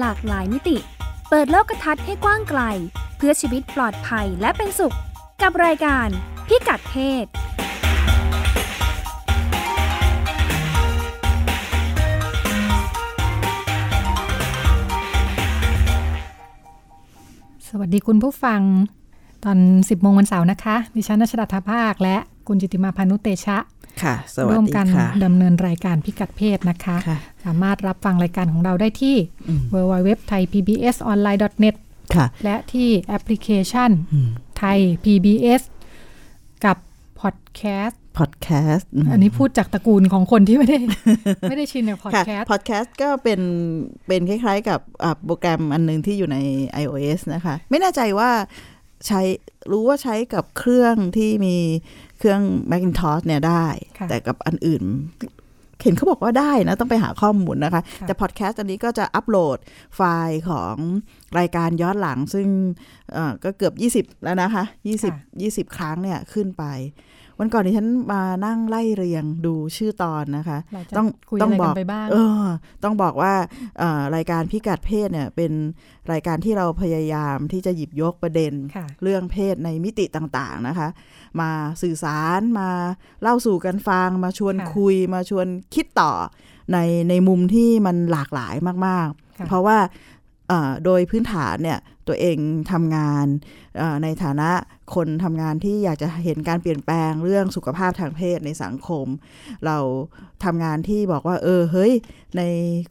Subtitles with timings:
[0.00, 0.76] หลากหลายมิติ
[1.30, 2.60] เปิดโลกทัศน์ให้กว้างไกล
[3.16, 4.96] เพื่อชีวิตปลอดภัยและเป็นสุข
[5.42, 6.08] กับรายการ
[6.46, 6.94] พิกัดเพ
[7.24, 7.26] ศ
[17.66, 18.60] สวัสดีคุณผู้ฟัง
[19.44, 23.56] ตอน 10โมงวันเสาร์นะคะ ดิฉันนัชดาธาภาค และคุณจิติมาพานุเตชะ
[24.02, 29.16] ค่ะสวัสร่วมดีกันค่ะดำเนินรายการพิกัดเพศนะคะค่ะสามารถรับฟังรายการของเราได้ที่
[29.48, 31.76] อืม www thai pbs online net
[32.14, 34.28] ค่ะและที่แอปพลิเคชันอืม
[34.58, 35.62] ไทย PBS
[36.64, 36.76] กับ
[37.20, 40.78] พอดแคสต์พอดแคสต์อันนี้พูดจากตระกูลของคนที่ไม่ได้
[41.48, 43.40] ไม่ได้ชินกับพอดค่ะแคสต์พอดแคสต์ก็เป็น
[44.06, 46.38] เป็นคล้ายๆกับอ่าโปรแกรมอันหนึงที่อยู่ใน
[46.82, 48.30] iOS นะคะ ไม่แน่ใจว่า
[49.06, 49.20] ใช้
[49.72, 51.56] รู้ว่าใช้กับเครื่องที่มี
[52.18, 53.66] เครื่อง Macintosh เนี่ยได้
[53.98, 54.82] ค่ะแต่กับอันอื่น
[55.82, 59.58] เห็นเขาบอกว่าได้นะ ต้องไปหาข้อมูลนะคะค่ะแต่พอดแคสต์อันนี้ก็จะอัปโหลด
[59.96, 60.74] ไฟล์ของ
[61.38, 62.46] รายการย้อนหลังซึ่ง
[63.12, 64.64] เอ่อก็เกือบ 20 แล้วนะคะ
[65.04, 66.64] 20 20 ครั้งเนี่ยขึ้นไป
[67.38, 72.44] วันก่อนที่ฉันมานั่งไล่เรียงดูชื่อตอนนะคะเราจะต้องคุยต้ออะงไรบกัอกนไปบ้างเออ
[72.84, 73.32] ต้องบอกว่า
[73.78, 75.52] เอ่อรายการพิกัดเพศเนี่ยเป็น
[76.12, 80.88] รายการที่เราพยายามที่จะหยิบยกประเด็นค่ะเรื่องเพศในมิติต่างๆนะคะ
[81.40, 81.50] มา
[81.82, 82.68] สื่อสารมา
[83.22, 86.12] เล่าสู่กันฟัง มาชวนค่ะคุยมาชวนคิดต่อ
[86.72, 88.54] ในในมุมที่มันหลากหลาย
[88.86, 89.78] มากค่ะๆเพราะว่า
[90.48, 92.38] เอ่อโดยพื้นฐานเนี่ย ตัวเอง
[92.72, 93.26] ทำงาน
[94.02, 94.50] ในฐานะ
[94.94, 99.06] คนทำงานที่อยากจะเห็นการเปลี่ยนแปลงเรื่องสุขภาพทางเพศในสังคม
[99.66, 99.78] เรา
[100.44, 101.92] ทำงานที่บอกว่า เออเฮ้ย
[102.36, 102.42] ใน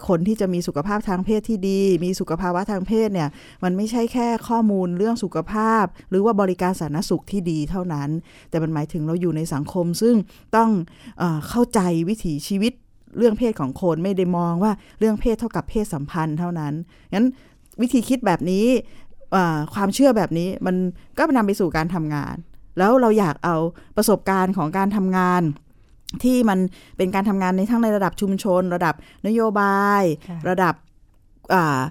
[0.08, 3.30] คนที่จะมีสุขภาพทางเพศที่ดี มีสุขภาวะทางเพศเนี่ย
[3.64, 8.10] มันไม่ใช่แค่ข้อมูลเรื่องสุขภาพ หรือว่าบริการสาธารณสุขที่ดีเท่านั้น
[8.50, 10.16] แต่มันหมายถึงเราอยู่ในสังคม ซึ่ง
[10.56, 10.70] ต้อง
[11.20, 11.80] เออเข้าใจ
[12.10, 12.74] วิถีชีวิต
[13.18, 16.74] เรื่องเพศของคนไม่ได้มองว่าเรื่องเพศเท่ากับเพศสัมพันธ์เท่านั้น
[17.16, 17.28] งั้น
[17.82, 18.66] วิธีคิดแบบนี้
[19.74, 20.76] ความเชื่อแบบนี้มัน
[21.18, 22.36] ก็นำไปสู่การทำงาน
[22.78, 23.56] แล้วเราอยากเอา
[23.98, 25.42] ประสบการณ์ของการทำงาน
[26.24, 26.60] ที่มัน
[26.98, 28.96] เป็นการทำงานในทั้งในระดับชุมชน ระดับ
[29.28, 30.74] นโยบายค่ะระดับ
[31.54, 31.82] อ่า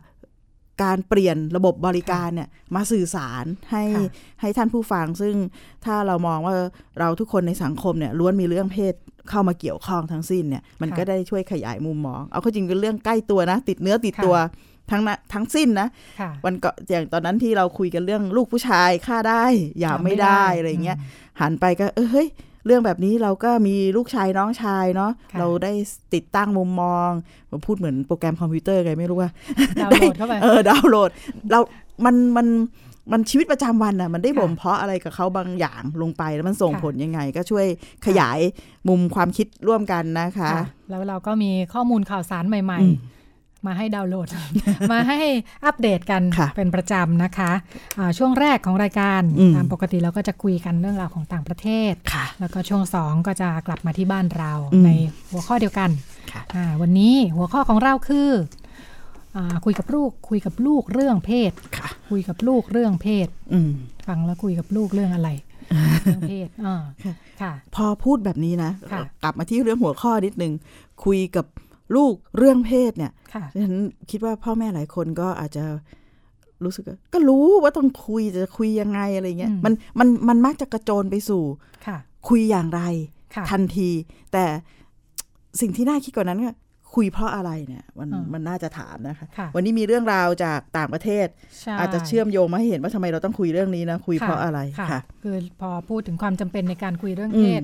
[0.84, 4.04] การเปลี่ยนระบบบริการเนี่ยมาสื่อสารให้ค่ะ
[4.40, 5.34] ให้ท่านผู้ฟัง ซึ่ง
[5.84, 6.54] ถ้าเรามองว่า
[7.00, 8.94] เราทุกคนในสังคมเนี่ยล้วนมีเรื่องเพศ
[9.30, 14.36] เข้ามาเกี่ยวข้องทั้งสิ้นเนี่ยมันค่ะก็ได้ช่วยขยายมุมมอง เอาเข้าจริงเป็นเรื่องใกล้ตัวนะ ติดเนื้อติดค่ะตัว
[14.90, 15.88] ทั้งนะทั้งสิ้นนะ
[16.20, 19.44] ค่ะวันก็อย่างตอนนั้นที่เราคุยกันเรื่องลูกผู้ชายฆ่าได้
[19.80, 22.28] อย่าอย่าไม่ไม่ได้ได้อะไรเงี้ยอืมหันไปก็เออเฮ้ย
[22.66, 25.72] เรื่องแบบนี้เราก็มีลูกชายน้องชายเนาะค่ะเราได้
[26.14, 27.10] ติดตั้งมุมมอง
[27.50, 29.30] ผมพูดเหมือนโปรแกรมคอมพิวเตอร์ไงไม่รู้ว่า
[29.82, 31.10] ดาวน์โหลดเข้าไปเออดาวน์โหลด
[31.50, 31.60] เรา
[32.04, 32.46] มันมัน
[33.12, 37.66] มันชีวิตประจำวันอะมันได้ค่ะบ่มเพาะอะไรกับเขาบางอย่างลงไปแล้วมันส่งค่ะผลยังไง ก็ช่วย
[38.06, 38.38] ขยาย
[38.88, 43.13] มุมความคิดร่วมกันนะคะค่ะแล้วเราก็มีข้อมูลข่าวสารใหม่อืมๆ
[43.66, 44.28] มาให้ดาวน์โหลด
[44.92, 45.20] มาให้
[45.64, 47.52] อัปเดตกันค่ะเป็นประจำนะคะ
[47.98, 54.90] อ่าช่วงแรกของรายการอืมตามปกติเราก็จะคุยกันเรื่องราวของต่างประเทศค่ะแล้วก็ช่วงสองก็จะกลับมาที่บ้านเราอืมใน
[55.30, 55.90] หัวข้อเดียวกัน
[56.32, 58.30] ค่ะอ่าวันนี้หัวข้อของเราคือ
[59.36, 63.72] อาคุยกับลูกคุยกับลูกเรื่องเพศค่ะคุยกับลูกเรื่องเพศอืม
[64.06, 65.30] ฟังแล้วคุยกับลูกเรื่องอะไร
[66.02, 66.82] เรื่องเพศอ่า
[67.42, 70.52] ค่ะ พอพูดแบบนี้นะค่ะกลับมาที่เรื่องหัวข้อนิดนึง
[71.04, 71.46] คุยกับ
[71.96, 73.74] ลูกเรื่องเพศเนี่ยค่ะฉัน
[74.10, 75.64] คิดว่าพ่อแม่หลายคนก็อาจจะ
[76.64, 81.44] รู้สึกว่าก็รู้ว่าต้องคุยจะคุยยังไงอะไรเงี้ยอืมมันมันมันมักจะกระโจนไปสู่
[81.86, 82.82] ค่ะ คุยอย่างไร
[83.34, 83.90] ค่ะทันที
[84.32, 84.44] แต่
[85.60, 86.52] สิ่งที่น่าคิดกว่านั้นก็
[86.94, 91.26] คุยเพราะอะไรเนี่ยมันอ่ามัมันน่าจะถามนะคะค่ะวันนี้มีเรื่องราวจากต่างประเทศ
[91.60, 97.62] ใช่อาจจะเชื่อมโยงมาให้เห็นว่าทำไมเราต้องคุยเรื่องนี้นะคุยเพราะอะไรค่ะค่ะคือพอพูดถึงความจำเป็นในการคุยเรื่องอืมเพศ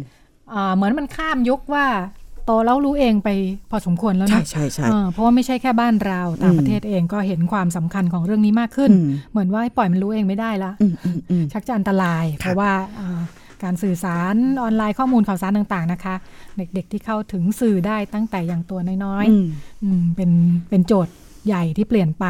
[0.55, 1.87] อ่าเหมือนมันข้ามยุคว่า
[2.20, 3.28] โตแล้วรู้เองไป
[3.71, 13.21] พอสมควรแล้วใช่นะใช่ใช่เออเพราะว่าไม่ใช่แค่บ้านเราต่างอืมประเทศเองก็เห็นความสำคัญของเรื่องนี้มากขึ้นอืมเหมือนว่าให้ปล่อยมันรู้เองไม่ได้ละอืมอืมอืมชักจะอันตราย เพราะว่าอ่า
[13.62, 16.15] การสื่อสารออนไลน์ข้อมูลข่าวสารต่างๆนะคะ
[16.57, 20.30] เด็กๆที่เข้าถึงสื่อได้ตั้งแต่อย่างตัวน้อยอืมๆอืมเป็น
[20.71, 21.15] เป็นโจทย์
[21.47, 22.27] ใหญ่ที่เปลี่ยนไป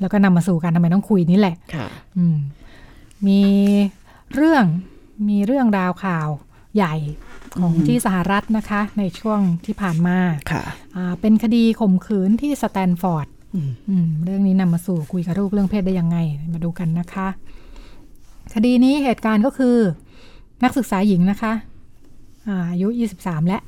[0.00, 2.36] แล้วก็นำมาสู่การทำไมต้องคุยนี่แหละค่ะอืม
[3.26, 3.42] มี
[4.34, 4.64] เรื่อง
[5.28, 6.28] มีเรื่องราวข่าว
[6.76, 6.94] ใหญ่
[7.60, 10.18] ของอืมที่สหรัฐนะคะ ในช่วงที่ผ่านมา
[10.52, 10.62] ค่ะ
[10.96, 16.16] อ่าเป็นคดีข่มขืนที่สแตนฟอร์ดอืมอืมเรื่องนี้นำมาสู่คุยกับลูกเรื่องเพศได้ยังไง
[16.52, 17.28] มาดูกันนะคะ
[18.54, 19.76] คดีนี้เหตุการณ์ก็คือ
[20.64, 21.52] นักศึกษาหญิงนะคะ
[22.48, 22.88] อ่าอายุ
[23.18, 23.58] 23 และ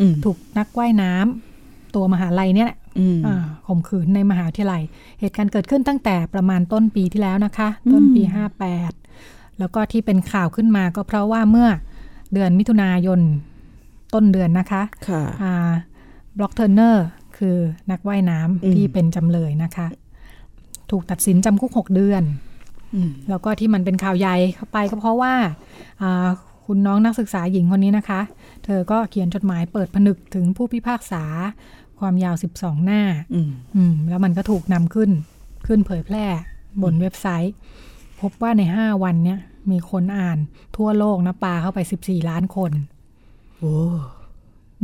[0.00, 4.82] อืมถูกนักว่ายน้ำตัวมหาลัยเนี่ยแหละอืมอ่าข่มขืนในมหาวิทยาลัย
[5.20, 8.48] เหตุการณ์เกิดขึ้นตั้งแต่ประมาณต้นปีที่แล้วนะคะ ต้นปีอืม
[8.98, 11.68] 58 แล้วก็ที่เป็นข่าวขึ้นมาก็เพราะว่าเมื่อ
[12.32, 13.20] เดือนมิถุนายน
[14.14, 15.22] ต้นเดือนนะคะค่ะ
[16.38, 17.06] บร็อกเทอร์เนอร์
[17.38, 17.56] คือ
[17.90, 19.86] นักว่ายน้ำอืมที่เป็นจำเลยนะคะ
[20.90, 22.22] ถูกตัดสินจำคุก6เดือน
[22.94, 25.34] อืมแล้วก็ที่มันเป็นข่าวใหญ่เข้าไปก็เพราะว่า
[26.02, 26.28] อ่า
[26.66, 28.20] คุณน้องนักศึกษาหญิงคนนี้นะคะ
[28.64, 31.24] เธอก็เขียนจดหมายเปิดผนึกถึงผู้พิพากษา
[32.00, 33.02] ความยาว 12 หน้า
[33.34, 35.10] อืมอืมแล้วมันก็ถูกนำขึ้น
[35.66, 36.24] ขึ้นเผยแพร่
[36.82, 37.54] บนเว็บไซต์
[38.20, 39.38] พบว่าใน 5 วันเนี้ย
[39.72, 40.38] มีคนอ่าน
[40.76, 42.72] ทั่วโลกนะปาเข้าไป 14 ล้านคน
[43.58, 43.76] โอ้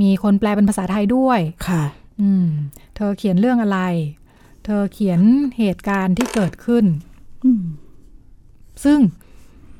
[0.00, 1.84] มีคนแปลเป็นภาษาไทยด้วย ค่ะ
[2.20, 2.46] อืม
[2.96, 3.80] เธอเขียนเรื่องอะไร
[4.64, 5.20] เธอเขียน
[5.58, 6.84] เหตุการณ์ที่เกิดขึ้น
[7.44, 7.64] อืม
[8.84, 8.98] ซึ่ง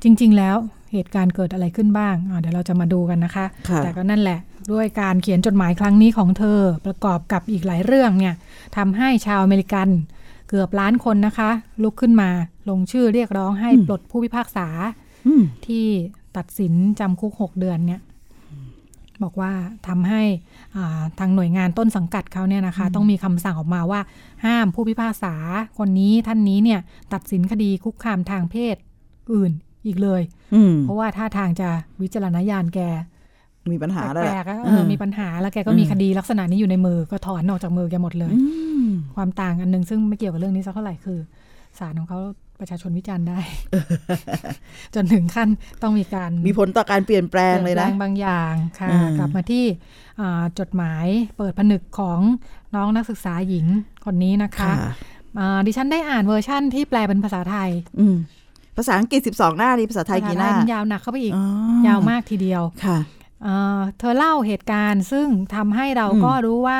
[0.03, 0.57] จริง ๆ แล้ว
[0.93, 4.39] เหตุการณ์เกิดอะไรขึ้นบ้างอ่าเดี๋ยวเราจะมาดูกันนะคะค่ะแต่ก็นั่นแหละ
[4.71, 8.33] ด้วยการเขียนจดหมายครั้งนี้ของเธอประกอบกับอีกหลายเรื่องเนี่ย
[8.77, 9.87] ทำให้ชาวอเมริกัน
[10.49, 11.49] เกือบล้านคนนะคะ
[11.83, 12.29] ลุกขึ้นมา
[12.69, 14.67] ลงชื่อเรียกร้องให้ปลดผู้พิพากษา
[15.27, 15.85] อืมที่
[16.37, 18.01] ตัดสินจำคุก6เดือนเนี่ย
[19.23, 19.51] บอกว่า
[19.87, 20.21] ทำให้
[20.75, 23.99] อ่าทางหน่วยงานต้นสังกัดเขาเนี่ยนะคะ ต้องมีคำสั่งออกมาว่า
[24.45, 25.33] ห้ามผู้พิพากษา
[25.77, 26.79] คนนี้ท่านนี้เนี่ย
[27.13, 28.75] ตัดสินคดีคุกคามทางเพศ
[29.33, 29.51] อื่น
[29.85, 30.21] อีกเลย
[30.55, 31.69] อืมเพราะว่าท่าทางจะ
[32.01, 32.79] วิจารณญาณแก
[33.71, 38.41] มีปัญหาแล้วแปแหลละกๆอะเออมีปัญหาแล้วแกก็มีคดีลักษณะนี้อยู่ในมือก็ถอนออกจากมือแกหมดเลยอื
[38.87, 41.19] มความต่างอันหนึ่งซึ่งไม่เกี่ยวกับเรื่องนี้สักเท่าไหร่คือ
[41.79, 42.19] ศาลของเขา
[42.59, 43.39] ประชาชนวิจารณ์ได้
[44.95, 45.49] จนถึงขั้น
[45.81, 49.65] ต้องมีการมีผลต่อการเปลี่ยนแปลงเลยนะปนแปบางอย่างค่ะอืมกลับมาที่
[50.19, 51.05] อ่าจดหมาย
[51.37, 52.19] เปิดผนึกของ
[52.75, 53.65] น้องนักศึกษาหญิง
[54.05, 54.91] คนนี้นะคะค่ะ
[55.39, 57.69] อ่าดิฉันได้อ่านเวอร์ชั่นที่แปลเป็นภาษาไทย
[57.99, 58.15] อืม
[58.77, 61.45] ภาษาอังกฤษ 12 หน้านี่ภาษาไทยกี่หน้าภาษามันยาวหนักเข้าไปอีกอ๋อ
[61.87, 62.97] ยาวมากทีเดียวค่ะ
[63.43, 66.79] เอ่อเธอเล่าเหตุการณ์ซึ่งทำให้เราอืมก็รู้ว่า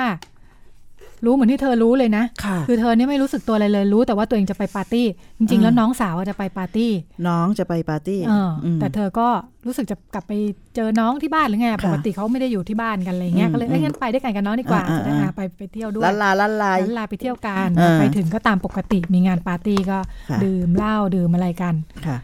[1.25, 5.05] รู้เหมือนที่เธอรู้เลยนะค่ะคือเธอเนี่ยไม่รู้สึกตัวอะไรเลย รู้แต่ว่าตัวเองจะไปปาร์ตี้
[5.37, 6.91] จริง ๆ แล้วน้องสาวอะจะไปปาร์ตี้
[7.27, 9.27] น้องจะไปปาร์ตี้เอออืมแต่เธอก็
[9.65, 10.33] รู้สึกจะกลับไป
[10.75, 19.97] เจอน้องที่บ้านหรือไงค่ะปกติเขาไม่ได้อยู่ที่บ้านกันอะไรเงี้ยอืมก็เลยเอ้ยอืมงั้นไปด้วยกันกับน้องดีกว่าอ่าจะได้อ่าพาไปไปเที่ยวด้วยลันลาลันลายนั้นลาไปเที่ยวกันอ่าไปถึงก็ตามปกติ มีงานปาร์ตี้ก็
[20.29, 21.75] ค่ะดื่มเหล้าดื่มอะไรกัน
[22.05, 22.17] ค่ะ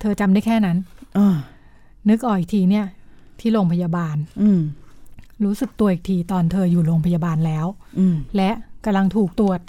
[0.00, 0.76] เธอจำได้แค่นั้น
[1.18, 1.34] อ๋อ
[2.08, 2.86] นึกออกอีกทีเนี่ย
[3.40, 4.60] ที่โรงพยาบาล อืม
[5.44, 7.66] รู้สึกตัวอีกทีตอนเธออยู่โรงพยาบาลแล้ว
[7.98, 8.50] อืมและ
[8.84, 9.60] กำลังถูกตรวจ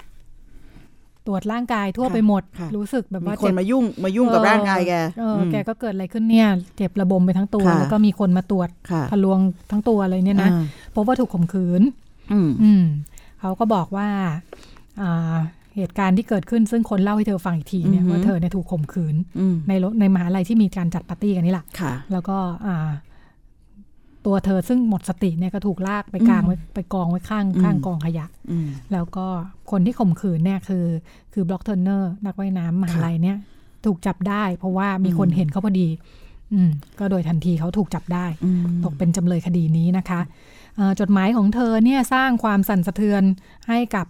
[1.26, 9.38] ตรวจร่างกายทั่วค่ะไปหมดค่ะรู้สึกแบบมีว่าคนเจ็บมายุ่งมายุ่งกับร่างกายแกเอออมแกก็เกิดอะไรขึ้นเนี่ย เจ็บระบมไปทั้งตัวค่ะแล้วก็มีคนมาตรวจค่ะทะลวง
[9.70, 10.64] ทั้งตัวเลยเนี่ยนะอ่า
[10.94, 11.82] พบว่าถูกข่มขืน
[12.32, 12.84] อืมอืม
[13.40, 14.08] เขาก็บอกว่า
[15.00, 15.36] อ่า
[15.76, 22.36] เหตุการณ์ที่เกิดขึ้นซึ่งคนเล่าให้เธอฟังอีกทีเนี่ยอือฮึว่าเธอเนี่ยถูกข่มขืนอืมในรถในมหาลัยที่มีการจัดปาร์ตี้กันนี่แหละค่ะแล้วก็
[22.66, 22.88] อ่า
[24.26, 29.26] ตัวเธอซึ่งหมดสติเนี่ยก็ถูกลากไปวางไว้ไปกองไว้ข้างอืมข้างกองขยะอืมแล้วก็
[29.70, 30.86] คนที่ข่มขืนเนี่ยคือ
[31.32, 33.36] คือ Brock Turner นักว่ายน้ำมหาลัยเนี่ย
[33.84, 35.88] ถูกจับได้ เพราะว่ามีคนอืมเห็นเขาพอดี
[36.52, 40.20] อืมก็โดยทันทีเขาถูกจับได้อืมตกเป็นจำเลยคดีนี้นะคะ
[40.76, 43.22] เอ่อจดหมายของเธอเนี่ยสร้างความสั่นสะเทือน
[43.68, 44.06] ให้กับ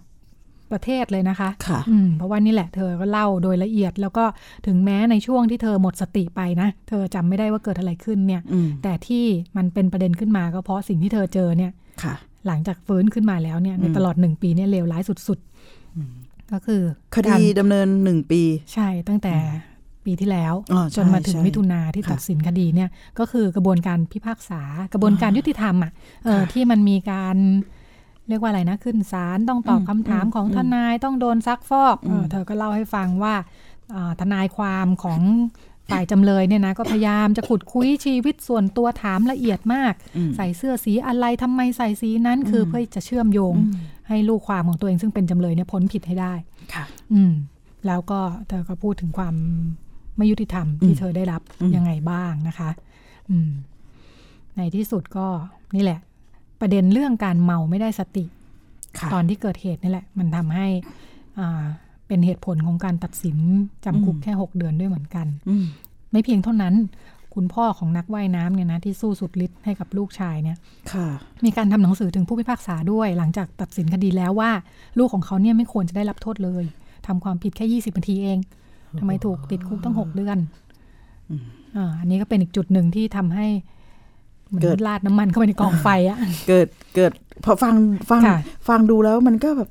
[0.71, 4.25] ประเทศเลยนะคะค่ะอืมเพราะว่านี่แหละเธอก็เล่าโดยละเอียด แล้วก็
[4.65, 9.25] ถึงแม้ในช่วงที่เธอหมดสติไปนะ เธอจำไม่ได้ว่าเกิดอะไรขึ้นเนี่ยอืมแต่ที่
[9.57, 11.71] มันเป็นประเด็นขึ้นมาก็เพราะสิ่งที่เธอเจอเนี่ย
[12.03, 12.15] ค่ะ
[12.47, 16.81] หลังจากฟื้นขึ้นมาแล้วเนี่ยในอืมตลอดหนึ่งปีเนี่ยเลวร้ายสุดๆก็คือ
[17.15, 18.41] คดีดำเนินหนึ่งปี
[18.73, 19.35] ใช่ตั้งแต่
[20.05, 22.89] ปีที่แล้วอ๋อใช่จนมาถึงใช่มิถุนาที่ค่ะตัดสินคดีเนี่ย
[23.19, 24.61] ก็คือกระบวนการพิพากษา
[24.93, 25.91] กระบวนการยุติธรรมอะ
[26.25, 27.37] เออค่ะที่มันมีการ
[28.29, 33.35] เรียกว่าอะไรนะขึ้นศาลต้องตอบอืมคำถามอืมของอืมทนายต้องโดนซักฟอกเออมเธอก็เล่าให้ฟังว่า
[33.95, 35.21] อ่าทนายความของ
[35.91, 46.33] ฝ่ายจำเลยเนี่ยนะก็พยายามจะขุดคุยชีวิตส่วนตัวถามละเอียดมากอืมใส่เสื้อสีอะไรทำไมใส่สีนั้นคือเพื่อจะเชื่อมโยงอืมให้ลูกความของตัวเองซึ่งเป็นจำเลยเนี่ยพ้นผิดให้ได้
[46.73, 47.33] ค่ะ อืม
[47.87, 48.19] แล้วก็
[48.49, 49.35] เธอก็พูดถึงความ
[50.17, 52.69] ไม่ยุติธรรมที่อืมเธอได้รับอืมยังไงบ้างนะคะ
[53.29, 53.49] อืม
[54.57, 55.27] ในที่สุดก็
[55.75, 55.99] นี่แหละ
[56.61, 58.25] ประเด็นเรื่องการเมาไม่ได้สติ
[58.99, 60.67] ค่ะตอนที่เกิดเหตุนี่แหละ มันทำให้
[61.39, 61.63] อ่า
[62.07, 63.37] เป็นเหตุผลของการตัดสิน
[63.85, 65.65] จำคุกอืมแค่หกเดือนด้วยเหมือนกันอืม
[66.11, 66.75] ไม่เพียงเท่านั้น
[67.35, 70.57] คุณพ่อของนักว่ายน้ำเนี่ยนะที่สู้สุดฤทธิ์ให้กับลูกชายเนี่ย
[70.91, 71.07] ค่ะ
[71.45, 74.51] มีการทำหนังสือถึงผู้พิพากษาด้วย หลังจากตัดสินคดีแล้วว่า
[74.97, 76.63] ลูกของเขาเนี่ยไม่ควรจะได้รับโทษเลย
[77.07, 78.39] ทำความผิดแค่ 20นาทีเอง
[78.99, 80.37] ทำไมถูกติดคุกตั้ง 6 เดือน
[81.29, 81.43] อืม
[81.75, 83.47] อ่าอันนี้ก็เป็นอีกจุดหนึ่งที่ทำให้
[84.47, 87.11] เหมือนเกิดราดน้ำมันเข้าไปในกองไฟอะเกิดเกิด
[87.45, 87.75] พอฟัง
[88.09, 88.37] ฟังค่ะ
[88.67, 89.69] ฟังดูแล้วมันก็แบบ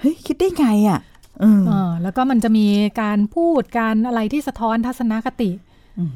[0.00, 1.00] เฮ้ยคิดได้ไงอะ
[1.40, 2.66] เออเออแล้วก็มันจะมี
[3.02, 5.50] การพูดการอะไรที่สะท้อนทัศนคติ
[5.98, 6.12] อืม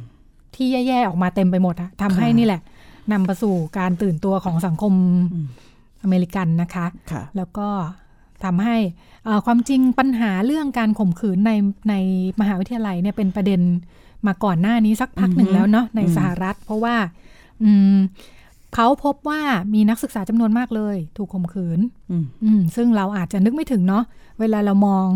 [0.54, 2.60] ที่แย่ๆออกมาเต็มไปหมดอะทำให้ค่ะนี่แหละ
[3.12, 4.92] นำไปสู่การตื่นตัวของสังคม
[5.32, 5.48] อืม
[6.02, 7.68] อเมริกันนะคะค่ะแล้วก็
[8.44, 8.76] ทำให้
[9.24, 11.52] เอ่อความจริงปัญหาเรื่องการข่มขืนใน
[11.90, 11.94] ใน
[12.40, 13.60] มหาวิทยาลัยเนี่ยเป็นประเด็น
[14.26, 16.94] มาก่อนหน้านี้สักพักหนึ่งอือฮึแล้วเนาะในอืมสหรัฐ เพราะว่า
[17.64, 17.96] อืม
[18.74, 19.40] เขาพบว่า
[19.74, 24.04] มีนักศึกษาจำนวนมากเลย ถูกข่มขืนอืมอืมซึ่งเราอาจจะนึกไม่ถึงเนาะ
[24.40, 25.08] เวลาเรามอง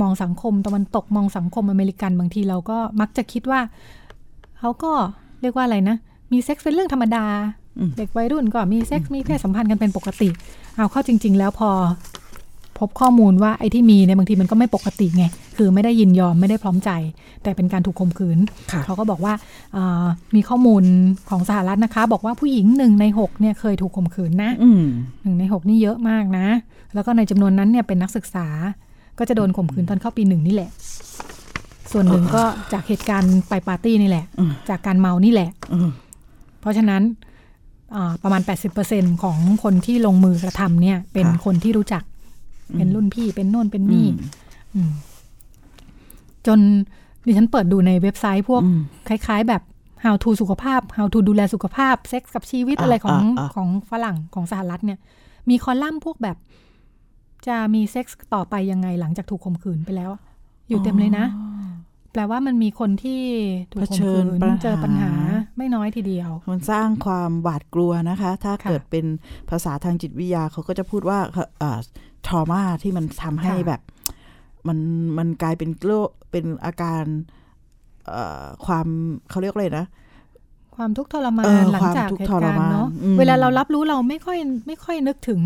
[0.00, 3.60] มองสังคมตะวันตกมองสังคมอเมริกันบางทีเราก็มักจะคิดว่า
[4.58, 4.92] เขาก็
[5.40, 5.96] เรียกว่าอะไรนะ
[6.32, 7.24] มีเซ็กซ์เป็นเรื่องธรรมดา
[7.78, 10.28] อืมเด็กวัยรุ่นก็มีเซ็กซ์มีเพศสัมพันธ์กันเป็นปกติ
[10.76, 11.70] เอาเข้าจริง ๆ แล้วพอ
[12.82, 15.24] พบข้อมูลว่าไอ้ที่มีเนี่ยบางทีมันก็ไม่ปกติไง
[15.56, 16.90] คือไม่ได้ยินยอมไม่ได้พร้อมใจ
[17.42, 18.38] แต่เป็นการถูกข่มขืน
[18.72, 19.34] ค่ะเขาก็บอกว่า
[19.76, 20.82] อ่ามีข้อมูล
[21.30, 24.84] ของสหรัฐนะคะ บอกว่าผู้หญิงหนึ่งในหกเนี่ยเคยถูกข่มขืนนะอืม
[25.22, 26.46] หนึ่งในหกนี่เยอะมากนะ
[26.94, 28.46] แล้วก็ในจำนวนนั้นเนี่ยเป็นนักศึกษา
[29.18, 30.70] ก็จะโดนข่มขืนตอนเข้าปีหนึ่งนี่แหละ
[31.92, 35.90] ส่วนหนึ่งก็จากเหตุการณ์ไปปาร์ตี้นี่แหละอืมจากการเมานี่แหละอืม
[36.60, 37.02] เพราะฉะนั้น
[37.94, 38.42] อ่าประมาณ
[38.82, 42.02] 80%ของคนที่ลงมือกระทำเนี่ยเป็นคนที่รู้จัก
[42.76, 44.08] เป็นรุ่นพี่เป็นโน่นเป็นนี่
[44.74, 44.90] อืม
[46.46, 46.60] จน
[47.26, 49.62] ดิฉันเปิดดูในเว็บไซต์พวกอืมคล้าย ๆ แบบ
[50.04, 54.98] how to สุขภาพ how to ดูแลสุขภาพ เซ็กส์กับชีวิตอ่าอะไรของอ่าอ่าของฝรั่งของสหรัฐเนี่ย
[55.48, 56.36] มีคอลัมน์พวกแบบ
[57.46, 60.10] จะมีเซ็กส์ต่อไปยังไงหลังจากถูกข่มขืนไปแล้ว
[60.68, 61.26] อยู่เต็มเลยนะ
[62.12, 63.22] แปลว่ามันมีคนที่
[63.72, 65.12] ถูกข่มเผชิขืญนปัญหาเจอปัญหา
[65.58, 69.06] ไม่น้อยทีเดียว มันสร้างความหวาดกลัวนะคะ ถ้าค่ะเกิดเป็น
[69.50, 71.18] ภาษาทางจิตวิทยาเขาก็จะพูดว่า
[71.58, 71.78] เอ่อ
[72.26, 73.80] ทรมาที่มันทำให้ค่ะแบบ
[74.68, 74.78] มัน
[75.18, 77.04] มันกลายเป็นโรคเป็นอาการ
[78.08, 78.86] เอ่อความ
[79.30, 79.86] เขาเรียกว่าอะไรนะ
[80.76, 85.40] ความทุกข์ทรมาเอนอหลังจากความทุกข์เหทตุรการมาณ์นเนาะอืมเวลาเรารับรู้เราไม่ค่อยไม่ค่อยนึกถึง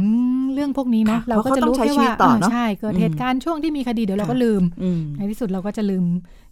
[0.54, 6.04] เรื่องพวกนี้เนาะค่ะเราก็จะรู้เพราะเขาต้องใช้แค่ชีวิว่าตต่อเออเนอะใช่เกิดอืมเหตุการณ์ช่วงที่มีคดีเดี๋ยวเราค่ะก็ลืมอืม ในที่สุดเราก็จะลืม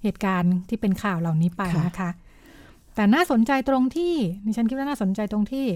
[0.03, 2.11] เหตุการณ์ที่เป็นข่าวเหล่านี้ไปค่ะนะคะ
[2.95, 4.13] แต่น่าสนใจตรงที่
[4.47, 5.67] ดิฉันคิดว่าน่าสนใจตรงที่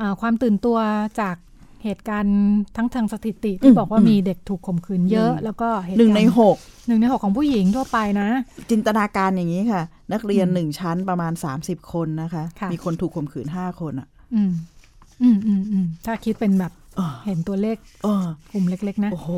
[0.00, 0.78] อ่าความตื่นตัว
[1.20, 1.36] จาก
[1.84, 2.36] เหตุการณ์
[2.76, 8.28] ทั้งทางสถิติที่บอกว่ามีเด็กถูกข่มขืนเยอะ แล้วก็เหตุหนึ่งในการณ์หกหนึ่งในหกของผู้หญิงทั่วไปนะ
[8.70, 14.52] จินตนาการอย่างนี้ค่ะ นักเรียนอืมหนึ่งชั้นประมาณ30คนนะคะค่ะมีคนถูกข่มขืนห้าคนอะ อืม
[15.22, 19.30] อืมอืมอืมถ้าคิดเป็นแบบเออเห็นตัวเลขเออกลุ่มเล็ก ๆ นะ โอ้โห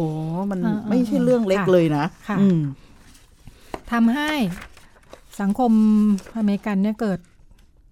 [0.50, 2.58] มันเออเออไม่ใช่เรื่องเล็กค่ะเลยนะค่ะอืม
[3.92, 4.30] ทำให้
[5.40, 5.72] สังคม
[6.36, 7.18] อเมริกันเนี่ยเกิด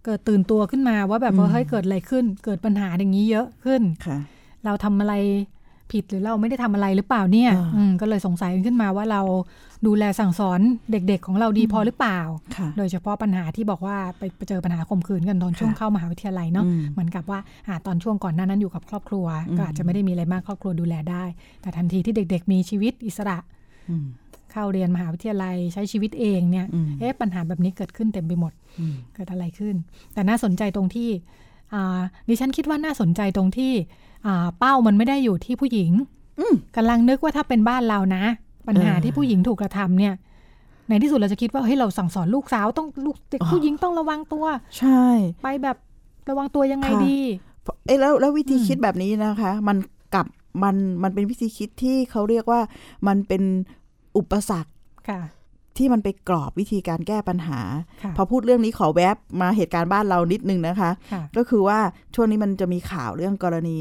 [0.05, 4.19] เกิดตื่นตัวขึ้นมาว่าแบบว่าอืมเฮ้ยเกิดอะไรขึ้น เกิดปัญหาอย่างนี้เยอะขึ้นค่ะ
[4.65, 5.15] เราทำอะไร
[5.93, 9.23] ผิดหรือเราไม่ได้ทำอะไรหรือเปล่าเนี่ยอ่าอืมก็เลยสงสัยขึ้นมาว่าเรา
[9.87, 12.21] ดูแลสั่งสอนเด็กๆของเราดีพอหรือเปล่า
[12.57, 21.25] ค่ะโดยเฉพาะปัญหาที่บอกว่าไปไปเจอปัญหาข่มขืนกันตอนช่วงค่ะเข้ามหาวิทยาลัยเนาะอืมเหมือนกับว่าอ่าตอนช่วงก่อนหน้านั้นอยู่กับครอบครัวอืมก็อาจจะไม่ได้มีอะไรมากครอบครัวดูแลได้
[21.61, 23.39] แต่ทันทีที่เด็ก ๆ มีชีวิตอิสระ
[23.91, 24.07] อืม
[24.53, 29.75] เข้าเรียนมหาวิทยาลัยใช้ชีวิตเองเนี่ยอืมเอ๊ะปัญหาแบบนี้เกิดขึ้นเต็มไปหมดอืมเกิดอะไรขึ้น
[30.15, 31.11] แต่น่าสนใจตรงที่
[31.73, 34.14] อ่าดิฉันคิดว่าน่าสนใจตรงที่อ่า
[34.59, 35.93] เป้ามันไม่ได้อยู่ที่ผู้หญิง
[36.39, 38.25] อืมกำลังนึกว่าถ้าเป็นบ้านเรานะ
[38.67, 40.15] ปัญหาเออที่ผู้หญิงถูกกระทำเนี่ย
[40.89, 44.45] ในที่สุดเราจะคิดว่าเฮ้ยเราสั่งสอนลูกสาวต้องลูกเด็กอ๋อผู้หญิงต้องระวังตัว
[44.79, 45.03] ใช่
[45.43, 45.77] ไปแบบ
[46.31, 47.19] ระวังตัวยังไงค่ะดี
[47.87, 49.77] เอ้ยแล้วแล้ววิธีอืมคิดแบบนี้นะคะ มัน
[50.15, 50.27] กลับ
[50.63, 52.61] มันมันเป็นวิธีคิดที่เขาเรียกว่า
[53.07, 53.43] มันเป็น
[54.17, 54.71] อุปสรรค
[55.09, 55.21] ค่ะ
[55.79, 57.61] ที่มันไปกรอบวิธีการแก้ปัญหา
[58.03, 61.79] ค่ะพอพูดเรื่องนี้ขอแวบมาเหตุการณ์บ้านเรานิดนึงนะคะค่ะก็คือว่า
[62.15, 63.79] ช่วงนี้มันจะมีข่าวเรื่องกรณี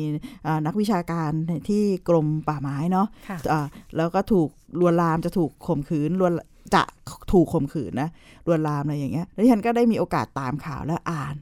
[0.47, 1.31] อ่านักวิชาการ
[1.69, 3.65] ที่กรมป่าไม้เนาะค่ะอ่า
[3.97, 6.33] แล้วก็ถูกลวนลามจะถูกข่มขืนลวน
[6.75, 6.83] จะ
[7.31, 8.09] ถูกข่มขืนนะ
[8.47, 11.35] ลวนลามอะไรอย่างเงี้ยแล้วดิฉันก็ได้มีโอกาสตามข่าวและอ่าน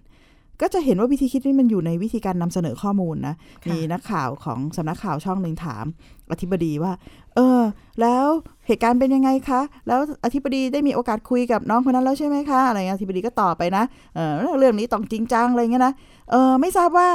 [0.61, 5.85] ก็จะเห็นว่าวิธีคิดนี่มันอยู่ในวิธีการนำเสนอข้อมูลนะค่ะมีนักข่าวของสำนักข่าวช่องหนึ่งถาม
[6.31, 6.91] อธิบดีว่า
[7.35, 7.61] เออ
[8.01, 8.25] แล้ว
[8.67, 13.83] เหตุการณ์เป็นยังไงคะ แล้วอธิบดีได้มีโอกาสคุยกับน้องคนนั้นแล้วใช่ไหมคะอะไรเงี้ยอธิบดีก็ตอบไปนะ
[14.15, 15.93] เออเรื่องนี้ต้องจริงจังอะไรเงี้ยนะ
[16.31, 17.09] เออไม่ทราบว่า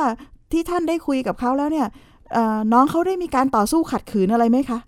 [0.53, 1.87] ที่ท่านได้คุยกับเขาแล้วเนี่ย
[2.33, 4.79] เอ่อน้องเขาได้มีการต่อสู้ขัดขืนอะไรไหมคะ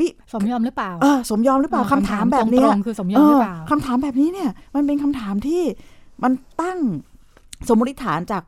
[0.00, 5.62] วิสมยอมหรือเปล่าเออสมยอมหรือเปล่าคำถามแบบเนี้ตยรงๆคือสมยอมหรือเปล่าคำถามแบบนี้เนี่ย มันเป็นคำถามที่
[6.24, 6.78] มันตั้ง
[7.68, 8.42] สมมติฐานจาก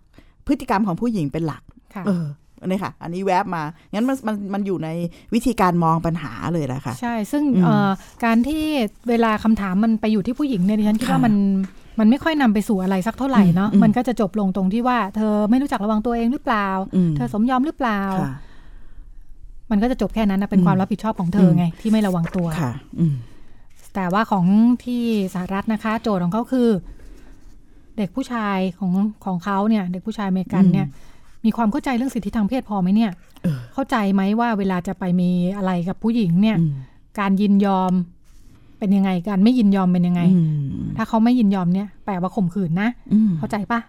[0.47, 1.63] พฤติกรรมของผู้หญิงเป็นหลัก
[1.95, 2.25] ค่ะเออ
[2.61, 3.63] อันนี้ค่ะ อันนี้แวบมา
[3.93, 4.89] งั้นมันมันมันอยู่ใน
[5.35, 7.91] วิธีการมองปัญหาเลยแหละค่ะใช่ ซึ่งอืมเอ่อ
[8.25, 8.65] การที่
[9.09, 11.35] เวลาคำถามมันไปอยู่ที่ผู้หญิงเนี่ยดิฉันคิดค่ะว่ามัน
[12.01, 18.35] มันไม่ค่อยนำไปสู่อะไรสักเท่าไหร่เนาะอืมมันก็จะจบลงตรงที่ว่า เธอไม่รู้จักระวังตัวเองหรือเปล่าอืมเธอสมยอมหรือเปล่าค่ะ
[19.71, 23.15] มันก็จะจบแค่นั้นนะเป็นอืมความรับผิดชอบของเธอมไง ที่ไม่ระวังตัว ค่ะอืม
[23.95, 24.47] แต่ว่าของ
[24.85, 25.03] ที่
[25.35, 26.69] สหรัฐนะคะ โจทย์ของเขาคือ
[27.99, 28.93] เด็กผู้ชายของ
[29.25, 30.87] ของเขาเนี่ย เด็กผู้ชายอเมริกันเนี่ย
[31.45, 33.11] มีความเข้าใจเรื่องสิทธิทางเพศพอไหมเนี่ย
[33.43, 36.75] เออเข้าใจไหมว่าเวลาจะไปมีอะไรกับผู้หญิงเนี่ยอืม
[37.21, 37.93] การยินยอม
[38.79, 43.81] เป็นยังไง การไม่ยินยอมเป็นยังไงอืมถ้าเขาไม่ยินยอมเนี่ยแปลว่าข่มขืนนะอืมเข้าใจปะ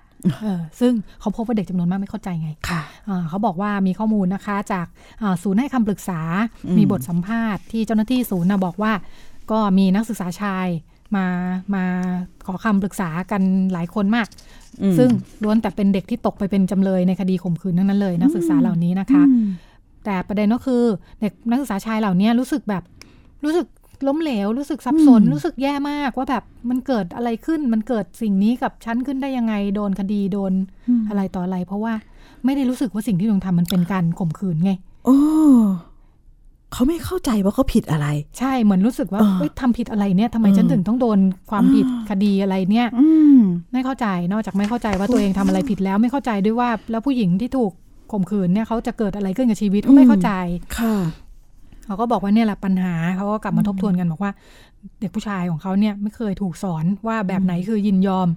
[0.42, 4.88] เออซึ่งเขาพบว่าเด็กจำนวนมากไม่เข้าใจไงค่ะอ่าเขาบอกว่ามีข้อมูลนะคะ จาก
[5.22, 6.22] อ่าศูนย์ให้คำปรึกษา
[6.66, 8.92] อืมมีบทสัมภาษณ์ที่เจ้าหน้าที่ศูนย์นะบอกว่า
[9.52, 10.68] ก็มีนักศึกษาชาย
[11.16, 11.26] มา
[11.76, 11.84] มา
[12.46, 13.42] ขอคำปรึกษากัน
[13.74, 14.28] หลายคนมาก
[14.82, 15.10] อืมซึ่ง
[15.44, 19.46] ล้วนแต่เป็นเด็กที่ตกไปเป็นจำเลยในคดีข่มขืนทั้งนั้นเลย นักศึกษาเหล่านี้นะคะอืม
[20.06, 20.84] แต่ประเด็นก็คือ
[21.22, 22.84] เด็กนักศึกษาชายเหล่านี้รู้สึกแบบ
[23.44, 23.66] รู้สึก
[24.08, 30.54] ล้มเหลวรู้สึกสับสนรู้สึกแย่มากว่าแบบมันเกิดอะไรขึ้นมันเกิดสิ่งนี้กับฉันขึ้นได้ยังไงโดนคดีโดน
[31.10, 31.94] อะไรต่ออะไร เพราะว่า
[32.46, 34.72] ไม่ได้รู้สึกว่าสิ่งที่ตัวเองทำมันเป็นการข่มขืนไง
[35.06, 35.18] โอ้
[36.76, 38.08] เขาไม่เข้าใจว่าเขาผิดอะไร
[38.40, 41.20] ใช่เหมือนรู้สึกว่าเออเอ้ยทำผิดอะไรเนี่ยทำไมฉันถึงต้องโดน
[41.52, 43.40] ความผิดคดีอะไรเนี่ยอืม
[43.74, 47.72] ไม่เข้าใจนอกจากไม่เข้าใจว่าตัวเองทำอะไรผิดแล้วไม่เข้าใจด้วยว่า แล้วผู้หญิงที่ถูก
[48.12, 50.32] ข่มขืนเนี่ยเขาจะเกิดอะไรขึ้นกับชีวิตก็ไม่เข้าใจ
[50.78, 50.96] ค่ะ
[51.86, 54.32] เขาก็บอกว่าเนี่ยแหละปัญหาเขาก็กลับมาทบทวนกันบอกว่า
[55.00, 58.28] เด็กผู้ชายของเขาเนี่ยไม่เคยถูกสอนว่าแบบไหนคือยินยอม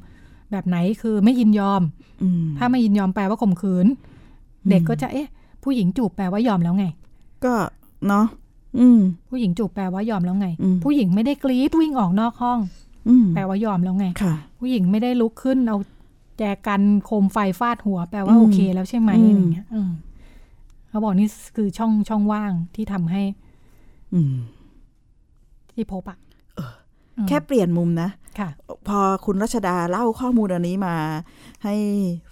[0.53, 1.83] แบบไหนคือไม่ยินยอม
[2.23, 3.87] อืมถ้าไม่ยินยอมแปลว่าข่มขืน
[4.71, 5.29] เด็กก็จะเอ๊ะ
[5.65, 6.87] ผู้หญิงจูบแปลว่ายอมแล้วไง
[7.45, 7.53] ก็
[8.09, 8.27] เนาะ
[8.79, 9.01] อืม
[9.31, 12.59] ผู้หญิงจูบแปลว่ายอมแล้วไงอืมผู้หญิงไม่ได้กรีดวิ่งออกนอกห้อง
[13.09, 15.77] อืมแปลว่ายอมแล้วไงค่ะผู้หญิงไม่ได้ลุกขึ้นเอา
[16.39, 19.91] แจกันโคมไฟฟาดหัว แปลว่าอืมโอเคแล้วใช่ไหมอืมอะไรเงี้ยอืม
[20.89, 23.23] เขาบอกนี่คือช่องช่องว่างที่ทำให้
[24.15, 24.35] อืม
[25.73, 26.19] ที่พบอะ
[27.25, 28.49] มแค่เปลี่ยนมุมนะค่ะ
[28.89, 30.95] พอคุณรัชดาเล่าข้อมูลอันนี้มา
[31.65, 31.75] ให้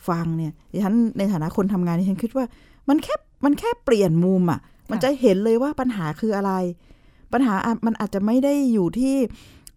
[0.08, 2.44] ฟังเนี่ยดิฉันในฐานะคนทำงานดิฉันคิดว่า
[2.88, 6.52] มันแค่มันแค่เปลี่ยนมุมอะ มันจะเห็นเลยว่าปัญหาคืออะไร
[7.32, 9.16] ปัญหาอะมันอาจจะไม่ได้อยู่ที่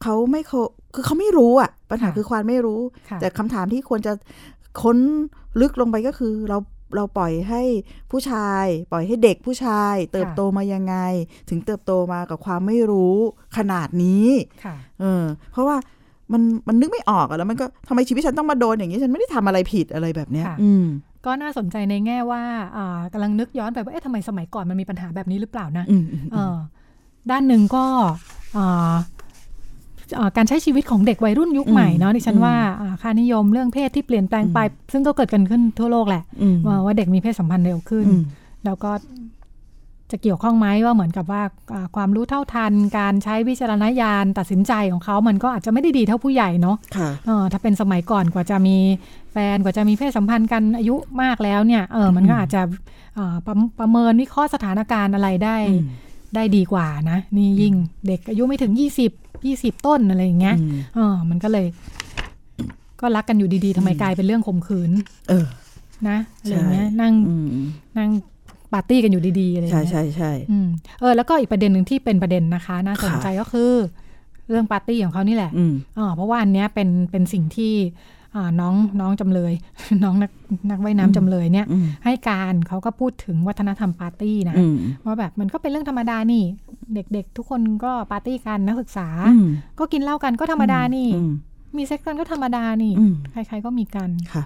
[0.03, 0.61] เขาไม่เขา
[0.95, 4.13] คือเขาไม่รู้อะ ปัญหาค่ะคือความไม่รู้ค่ะแต่คำถามที่ควรจะ
[4.81, 4.97] ค้น
[5.61, 6.57] ลึกลงไปก็คือเรา
[6.95, 7.61] เราปล่อยให้
[8.11, 10.95] ผู้ชาย ปล่อยให้เด็กผู้ชาย เติบโตมายังไง
[11.49, 13.15] ถึงเติบโตมากับความไม่รู้
[13.57, 14.27] ขนาดนี้
[14.63, 15.77] ค่ะเออ เพราะว่า
[16.33, 20.85] มันมันนึกไม่ออกอะแล้วมันก็ทำไมชีวิตฉันต้องมาโดนอย่างนี้ฉันไม่ได้ทำอะไรผิดอะไรแบบเนี้ยค่ะอืม
[21.25, 22.41] ก็น่าสนใจในแง่ว่า
[22.75, 26.55] อ่ากำลังนึกย้อนไปว่าเอ๊ะทำไมสมัยก่อนมันมีปัญหาแบบนี้หรือเปล่านะอืมอืมเออ
[27.31, 27.85] ด้านหนึ่งก็
[28.57, 28.93] อ่า
[30.19, 34.59] อ่าการใช้ชีวิตของเด็กวัยรุ่นยุคใหม่เนาะดิฉันว่าอ่าค่านิยมเรื่องเพศที่เปลี่ยนแปลงไป
[34.93, 38.23] ซึ่งก็เกิดกันขึ้นทั่วโลกแหละอืมว่าว่าเด็กมีเพศสัมพันธ์เร็วขึ้นอืม
[38.65, 38.91] แล้วก็
[40.11, 41.43] จะเกี่ยวข้องไหมว่าเหมือนกับว่า
[41.73, 48.77] อ่าความรู้เท่าทัน การใช้วิจารณญาณตัดสินใจของเขา มันก็อาจจะไม่ได้ดีเท่าผู้ใหญ่เนาะค่ะเออถ้าเป็นสมัยก่อนกว่าจะมี
[49.31, 52.61] แฟนกว่าจะมีเพศสัมพันธ์กันอายุมากแล้วเนี่ยเออมันก็อาจจะ
[53.17, 55.87] อ่าประประเมินวิเคราะห์สถานการณ์อะไรได้อืม
[56.35, 57.73] ได้ดีกว่านะ นี่ยิ่ง
[58.07, 58.73] เด็กอายุไม่ถึง
[59.19, 61.67] 20 20 ต้นอะไรอย่างเงี้ยอืมเออมันก็เลย
[63.01, 64.91] ก็รักกันอยู่ดีๆทำไมกลายเป็นเรื่องข่มขืน
[65.29, 65.45] เออ
[66.07, 67.47] นะอะไรอย่างเงี้ยนั่งอืม
[67.97, 68.09] นั่ง
[68.73, 70.67] ปาร์ตี้กันอยู่ดีๆอะไรอย่างใช่เงี้ยใช่ใช่อืม
[70.99, 73.71] เออแล้วก็อีกประเด็นหนึ่งที่เป็นประเด็นนะคะน่าสนใจก็คือ
[74.49, 77.73] เรื่องปาร์ตี้ของเขานี่แหละอืมอ่าเพราะว่าอันเนี้ยเป็นเป็นสิ่งที่
[78.35, 79.53] อ่าน้องน้องจำเลย
[80.03, 80.31] น้องนัก
[80.69, 86.43] นักว่ายน้ำจำเลยเนี่ยอืมให้การเขาก็พูดถึงวัฒนธรรมปาร์ตี้นะอืมว่าแบบมันก็เป็นเรื่องธรรมดานี่
[86.93, 89.47] เด็กๆ ทุกคนก็ปาร์ตี้กันนักศึกษาอืม
[89.79, 91.31] ก็กินเหล้ากันก็ธรรมดานี่อืม
[91.77, 94.43] มีเซ็กซ์กันก็ธรรมดานี่อืมใครๆก็มีกันค่ะ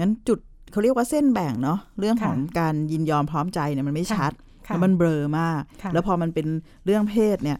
[0.00, 0.38] งั้นจุด
[0.70, 4.32] เขาเรียกว่าเส้นแบ่งเนาะเรื่องของการยินยอมพร้อมใจเนี่ยมันไม่ชัด
[4.66, 6.46] ค่ะแล้วมันเบลอมากค่ะแล้วพอมันเป็น
[6.84, 7.58] เรื่องเพศเนี่ย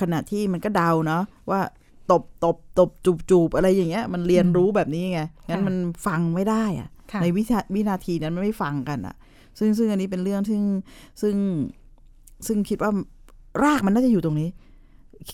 [0.00, 1.60] ขณะที่มันก็เดาเนาะว่า
[2.10, 9.14] ตบตบตบจูบจูบอะไรอย่างเงี้ย มันเรียนรู้แบบนี้ไงงั้นมันฟังไม่ได้อะค่ะในวิชาวินาทีนั้นมันไม่ฟังกันอะ
[9.58, 10.62] ซึ่งซึ่งอันนี้เป็นเรื่องซึ่ง
[11.22, 11.36] ซึ่ง
[12.46, 12.90] ซึ่งคิดว่า
[13.64, 14.48] รากมันน่าจะอยู่ตรงนี้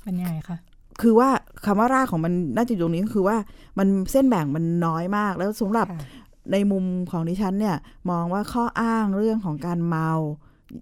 [0.04, 0.58] เป็นยังไงคะ
[1.02, 1.28] คือว่า
[1.64, 3.36] คำว่ารากของมันน่าจะอยู่ตรงนี้ก็คือว่า
[3.78, 6.04] มันเส้นแบ่งมันน้อยมากแล้วสำหรับค่ะ
[6.52, 7.76] ในมุมของดิฉันเนี่ย
[8.10, 10.10] มองว่าข้ออ้างเรื่องของการเมา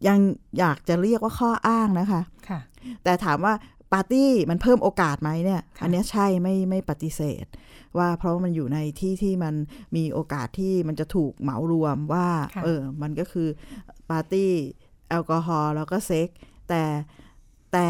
[0.09, 0.19] ยัง
[0.59, 2.61] อยากจะเรียกว่าข้ออ้างนะคะค่ะ
[3.05, 3.55] แต่ถามว่า
[3.93, 7.45] ปาร์ตี้มันเพิ่มโอกาสไหมเนี่ยค่ะอันเนี้ยใช่ไม่ไม่ปฏิเสธ
[7.99, 9.55] ว่าเพราะว่ามันอยู่ในที่ที่มัน
[9.97, 13.49] มีโอกาสที่มันจะถูกเหมารวมว่าค่ะเออ มันก็คือ
[14.11, 14.51] ปาร์ตี้
[15.09, 16.29] แอลกอฮอล์แล้วก็เซ็ก
[16.69, 16.83] แต่
[17.73, 17.89] แต่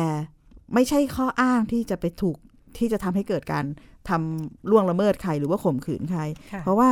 [0.74, 2.36] ไม่ใช่ข้ออ้างที่จะไปถูก
[2.78, 3.64] ที่จะทำให้เกิดการ
[4.08, 6.88] ทำล่วงละเมิดใครหรือว่าข่มขืนใครค่ะเพราะว่า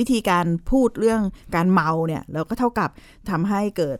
[0.00, 1.20] วิธีการพูดเรื่อง
[1.54, 2.90] การเมาเนี่ยแล้วก็เท่ากับ
[3.30, 3.98] ทำให้เกิด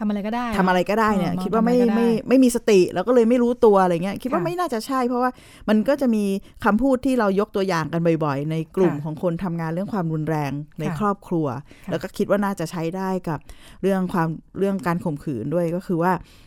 [0.00, 5.30] ทำอะไรก็ได้ทำอะไรก็ได้เนี่ยเออคิดว่าไม่ทำอะไรก็ได้ไม่ไม่มีสติแล้วก็เลยไม่รู้ตัวอะไรเงี้ยคิดว่าค่ะไม่น่าจะใช่ เพราะว่า
[5.68, 6.24] มันก็จะมี
[6.64, 11.46] คำพูดที่เรายกตัวอย่างกันบ่อย ๆ ในกลุ่มค่ะของคนทำงานเรื่องความรุนแรงในค่ะครอบครัว
[11.84, 13.38] ค่ะแล้วก็คิดว่าน่าจะใช้ได้กับ
[13.82, 14.28] เรื่องความ
[14.58, 16.45] เรื่องการข่มขืนด้วยก็คือว่าอ่า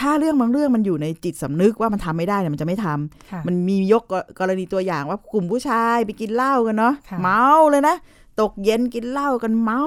[0.00, 7.96] ถ้าเรื่องบางเรื่องมันอยู่ในจิตสำนึกว่ามันทำไม่ได้เนี่ยมันจะไม่ทำค่ะมันมียกกกรณีตัวอย่างว่ากลุ่มผู้ชายไปกินเหล้ากันเนาะค่ะเมาเลยนะ
[8.40, 9.82] ตกเย็นกินเหล้ากันเมา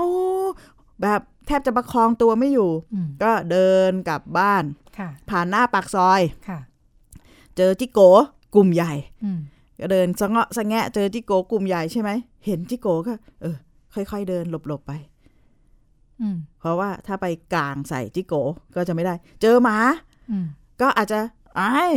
[1.01, 4.63] แบบแทบจะประคองตัวไม่อยู่อืมก็เดินกลับบ้าน
[4.97, 6.60] ค่ะผ่านหน้าปากซอยค่ะ
[7.58, 7.99] เจอจิโก
[8.55, 9.39] กลุ่มใหญ่อืม
[9.79, 12.10] ก็เดินสะเงาะสะแงะเจอจิโกกลุ่มใหญ่ใช่ไหม
[12.45, 13.55] เห็นจิโกก็ เออ
[13.93, 15.18] ค่อย ๆ เดินหลบๆไปอืม
[16.60, 18.34] เพราะว่าถ้าไปกลางใส่จิโก
[18.75, 19.77] ก็จะไม่ได้ เจอหมา
[20.32, 20.45] อืม
[20.82, 21.19] ก็อาจจะ
[21.55, 21.91] ไอ้าย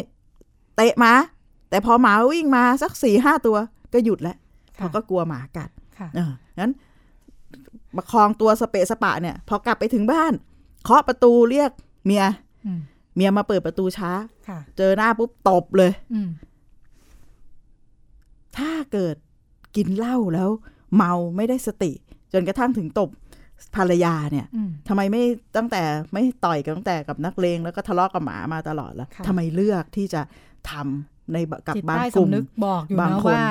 [0.77, 1.13] เตะหมา
[1.71, 3.57] แต่พอหมาวิ่งมาสักสี่ห้าตัว
[3.93, 4.37] ก็หยุดแล้ว
[4.79, 6.73] ค่ะเขาก็กลัวหมากัดค่ะเอองั้น
[7.97, 10.33] ประคองตัวสเปะสปะเนี่ย พอกลับไปถึงบ้าน
[10.85, 11.71] เคาะประตูเรียก
[12.05, 12.25] เมีย
[12.67, 12.81] อืม
[13.17, 14.11] เมียมาเปิดประตูช้า
[14.49, 16.29] ค่ะเจอหน้าปุ๊บตบเลยอืม
[18.57, 19.17] ถ้าเกิด
[19.77, 20.51] กินเหล้าแล้ว
[20.97, 21.93] เมาไม่ได้สติ
[22.33, 23.11] จนกระทั่งถึงตบ
[23.77, 25.23] ภรรยาเนี่ยอืมทำไมไม่
[25.57, 30.23] ตั้งแต่ไม่ต่อยกันตั้งแต่กับนักเลงแล้วก็ทะเลาะกับหมามาตลอดล่ะค่ะทำไมเลือกที่จะ
[30.71, 33.47] ทำในกับจิตบางใต้กลุ่มสำนึกบอกอยู่บางนะคนว่า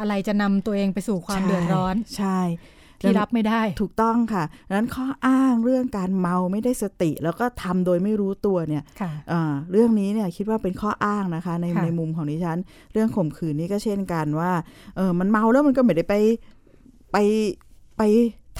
[0.00, 2.40] อะไรจะนำตัวเองไปสู่ความใช่เดือดร้อนใช่
[3.00, 12.58] ที่รับไม่ได้ ถูกต้องค่ะดังนั้นข้ออ้างเรื่องการเมาไม่ได้สติ แล้วก็ทำโดยไม่รู้ตัวเนี่ยค่ะอ่าเรื่องนี้เนี่ยคิดว่าเป็นข้ออ้างนะคะ ในค่ะในมุมของดิฉัน
[12.92, 14.52] เรื่องข่มขืนนี่ก็เช่นกันว่า
[14.96, 16.14] เออมันเมาแล้วมันก็ไม่ได้ไป
[17.12, 17.16] ไป
[17.96, 18.02] ไป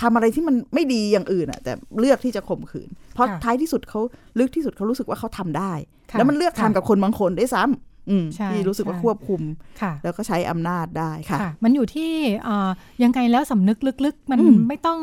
[0.01, 4.01] ทำอะไรที่มันไม่ดีอย่างอื่นอะแต่เลือกที่จะข่มขืน เพราะค่ะท้ายที่สุดเขา
[4.39, 5.73] ลึกที่สุดเขารู้สึกว่าเขาทำได้
[6.11, 9.43] ค่ะแล้วมันเลือกทำค่ะกับคนบางคนได้วยซ้ำอืมใช่ที่รู้สึกว่าใช่ควบคุม
[9.81, 12.11] ค่ะแล้วก็ใช้อำนาจได้ค่ะค่ะ มันอยู่ที่
[12.45, 12.71] เอ่อ
[13.03, 15.01] ยังไงแล้วสำนึกลึกๆ มันอืมไม่ต้อง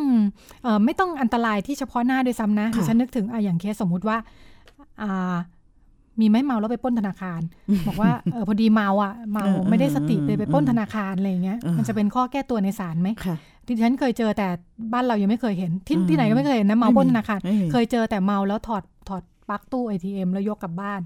[0.64, 4.18] เออไม่ต้องอันตรายที่เฉพาะหน้าด้วยซ้ำนะค่ะดิฉันนึกถึงอะอย่างเคสสมมุติว่า
[5.02, 5.36] อ่า
[6.20, 7.42] มีไหมเมาแล้วไปปล้นธนาคาร
[7.88, 14.48] บอกว่าเออพอดีเมาอะเมาเออเออไม่ได้สติไปเออไปปล้นธนาคารอะไรอย่างเงี้ยเออมันจะเป็นข้อแก้ตัวในศาลไหมค่ะ ที่ฉันเคยเจอแต่
[14.94, 21.02] บ้านเรายังไม่เคยเห็น ที่อืมที่ไหนก็ไม่เคยเห็นนะเมาไม่มีปล้นธนาคารไม่มีเคยเจอแต่เมาแล้วถอดถอดปลั๊กตู้ ATM แล้วยกกลับบ้าน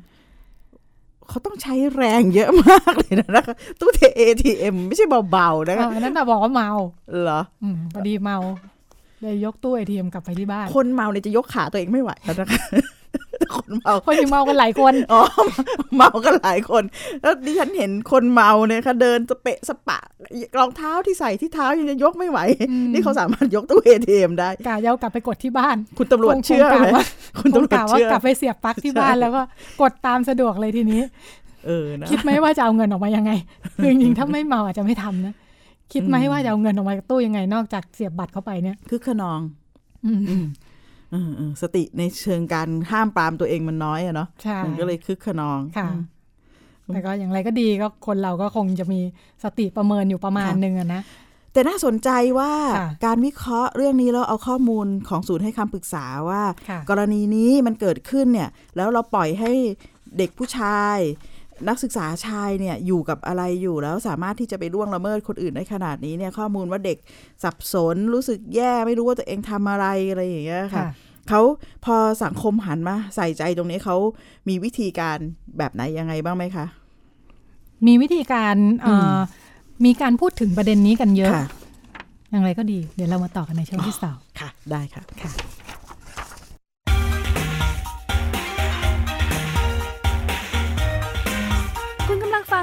[1.29, 6.69] เขาต้องใช้แรงเยอะมากเลยนะคะตู้เท ATM ไม่ใช่เบาๆนะเอคะออันนั้นน่ะบอกว่าเมา
[7.23, 8.37] เหรออืมพอดีเมา
[9.21, 12.61] เลยยกตู้ ATM กลับไปที่บ้าน คนเมาเนี่ยจะยกขาตัวเองไม่ไหวแล้วนะคะ
[13.55, 15.21] คนเมาคนที่เมากันหลายคนอ๋อ
[15.95, 16.83] เมากันหลายคน
[17.21, 19.99] แล้วดิฉันเห็นคนเมาเนี่ยค่ะเดินสเปะสปะ
[20.59, 22.39] รองเท้าที่ใส่ที่เท้ายังจะยกไม่ไหว
[22.71, 27.05] อืมนี่เขาสามารถยกตู้ ATM ได้กาจะเอากลับไปกดที่บ้าน คุณตำรวจคงเชื่อคงไหมกะว่า
[27.39, 29.41] คุณคงตำรวจกะว่าเชื่อกลับไปเสียบปลั๊กที่ใช่บ้านแล้วก็
[29.81, 31.01] กดตามสะดวกเลยทีนี้
[31.65, 33.31] เออนะคิดไหมว่าจะเอาเงินออกมายังไง
[33.81, 35.33] คือจริงๆถ้าไม่เมาอาจจะไม่ทำนะ
[35.93, 39.39] คิดไหมอืมว่าจะเอาเงินออกมาจากตู้ยังไงนอกจากเสียบบัตรเข้าไปเนี่ยคือขนอง
[40.05, 40.11] อื
[41.11, 46.01] มอืมเออเออสติในเชิงการห้ามปรามตัวเองมันน้อยอะเนาะใช่มันก็เลยคึกขนองค่ะอืม
[46.93, 49.01] แต่ก็อย่างไรก็ดีก็คนเราก็คงจะมี
[49.43, 51.01] สติประเมินอยู่ประมาณค่ะหนึ่งอะนะ
[51.53, 59.51] แต่น่าสนใจว่าค่ะการวิเคราะห์เรื่องนี้แล้วเอาข้อมูลของศูนย์ให้คำปรึกษาว่าค่ะกรณีนี้มันเกิดขึ้นเนี่ย แล้วเราปล่อยให้
[60.17, 60.97] เด็กผู้ชาย
[61.67, 66.97] นักศึกษาชายเนี่ยอยู่กับอะไรอยู่แล้วสามารถที่จะไปล่วงละเมิดคนอื่นได้ขนาดนี้เนี่ยข้อมูลว่าเด็ก
[67.43, 70.87] สับสนรู้สึกแย่ไม่รู้ว่าตัวเองทำอะไรอะไรอย่างเงี้ยค่ะค่ะ
[71.29, 71.41] เขา
[71.85, 73.95] พอสังคมหันมาใส่ใจตรงนี้เขา
[74.49, 75.17] มีวิธีการ
[75.57, 76.65] แบบไหนยังไงบ้างไหมคะ
[77.87, 79.17] มีวิธีการเอ่ออ
[79.85, 81.45] มีการพูดถึงประเด็นนี้กันเยอะค่ะ
[82.31, 85.31] อย่างไรก็ดี เดี๋ยวเรามาต่อกันในช่วงที่สองค่ะ ได้ค่ะค่ะ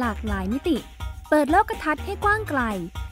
[0.00, 0.76] หลากหลายมิติ
[1.28, 2.60] เปิดโลกทัศน์ให้กว้างไกล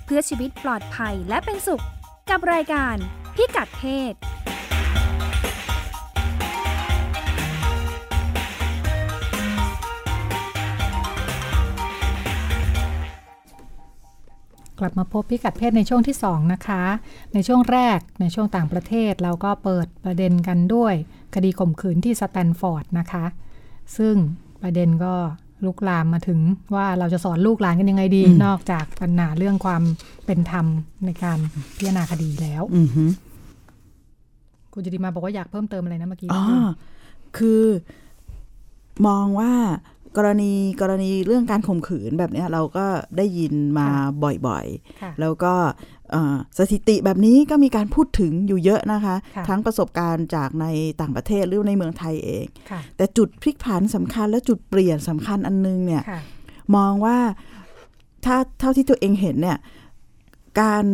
[0.05, 1.85] เพื่อชีวิตปลอดภัยและเป็นสุข
[2.31, 2.97] กับรายการ
[3.35, 4.15] พิกัดเพศ
[14.79, 16.83] กลับมาพบพิกัดเพศในช่วงที่ 2 นะคะ
[17.35, 20.95] ในช่วงแรกในช่วงต่างประเทศเราก็เปิดประเด็นกันด้วย
[21.35, 23.25] คดีข่มขืนที่สแตนฟอร์ดนะคะ
[23.97, 24.17] ซึ่ง
[24.63, 25.15] ประเด็นก็
[25.65, 26.41] ลุกลามมาถึง
[26.75, 29.83] ว่าเราจะสอนลูกหลานกันยังไงดีอืมนอกจากปัญหาเรื่องความ
[30.27, 30.67] เป็นธรรม
[31.07, 31.39] ในการ
[31.77, 33.05] พิจารณาคดีแล้วอือฮึ
[34.73, 36.43] คุณจิติมาบอกว่าอยากเพิ่มเติมอะไรนะเมื่อกี้อ๋อ
[37.39, 37.65] คือ
[39.07, 39.53] มองว่า
[40.17, 43.89] กรณีกรณีเรื่องการข่มขืนแบบเนี้ยเราก็ได้ยินมา
[44.47, 44.67] บ่อย
[45.03, 45.98] ค่ะๆแล้วก็เอ่อ
[46.59, 50.67] สถิติแบบนี้ก็มีการพูดถึงอยู่เยอะนะคะค่ะทั้งประสบการณ์จากใน
[51.01, 56.21] ต่างประเทศหรือในเมืองไทยเองค่ะแต่จุดพลิกผันสำคัญและจุดเปลี่ยนสำคัญอันนึงเนี่ยค่ะ
[56.77, 57.19] มองว่า
[58.25, 59.59] ถ้าเท่าที่ตัวเองเห็นเนี่ย
[60.61, 60.85] การ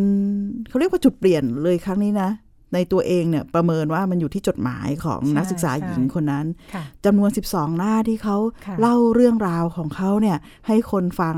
[0.68, 2.30] เขาเรียกว่าจุดเปลี่ยนเลยครั้งนี้นะ
[2.74, 11.36] ในตัวเองเนี่ยประเมินว่ามันอยู่ที่จดหมายของใช่นักศึกษาใช่หญิงคนนั้นค่ะจำนวน 12 หน้าที่เขาค่ะเล่าเรื่องราวของเขาเนี่ยให้คนฟัง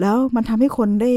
[0.00, 1.10] แล้วมันทำให้คนได้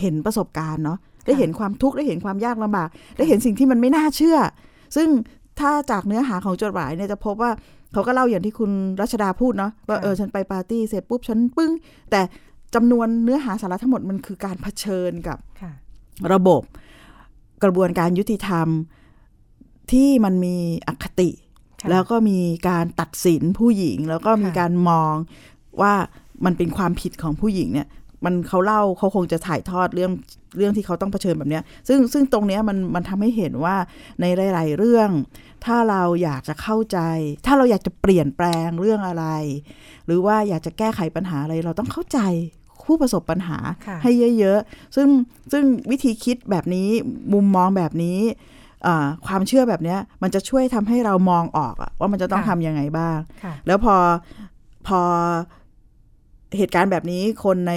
[0.00, 4.38] เห็นประสบการณ์เนาะได้เห็นความทุกข์ได้เห็นความยากลำบาก ได้เห็นสิ่งที่มันไม่น่าเชื่อ
[4.96, 5.08] ซึ่ง
[5.60, 7.50] ถ้าจากเนื้อหาของจดหมายเนี่ยจะพบว่า
[7.92, 11.72] เขาก็เล่าอย่างที่คุณรัชดาพูดเนาะว่าค่ะเออฉันไปปาร์ตี้เสร็จปุ๊บฉันปึ้ง
[12.10, 12.20] แต่
[12.74, 15.72] จำนวนเนื้อหาสาระทั้งหมดมันคือการเผชิญกับค่ะ
[16.32, 16.62] ระบบ
[17.64, 18.68] กระบวนการยุติธรรม
[19.92, 20.56] ที่มันมี
[20.88, 21.30] อคติ
[21.80, 25.14] ค่ะแล้วก็มีการตัดสินผู้หญิง แล้วก็มีค่ะการมอง
[25.80, 25.94] ว่า
[26.44, 27.88] มันเป็นความผิดของผู้หญิงเนี่ย
[28.24, 30.12] มันเขาเล่าเขาคงจะถ่ายทอดเรื่อง
[30.56, 33.76] เรื่องที่เขาต้องเผชิญแบบเนี้ย ซึ่งซึ่งตรงเนี้ยมันมันทำให้เห็นว่า
[34.20, 35.10] ในหลาย ๆ เรื่อง
[35.64, 36.98] ถ้าเราอยากจะเข้าใจ
[37.46, 39.26] ถ้าเราอยากจะเปลี่ยนแปลงเรื่องอะไร
[40.06, 42.20] หรือว่าอยากจะแก้ไขปัญหาอะไรเราต้องเข้าใจ
[42.84, 45.08] ผู้ประสบปัญหาค่ะให้เยอะ ๆ ซึ่ง
[45.52, 46.88] ซึ่งวิธีคิดแบบนี้
[47.32, 48.18] มุมมองแบบนี้
[48.86, 53.96] อ่าความเชื่อแบบเนี้ยมันจะช่วยทำให้เรามองออกอะว่ามันจะต้องค่ะทำยังไงบ้างค่ะแล้วพอ
[54.86, 55.00] พอ
[56.58, 57.74] เหตุการณ์แบบนี้คนใน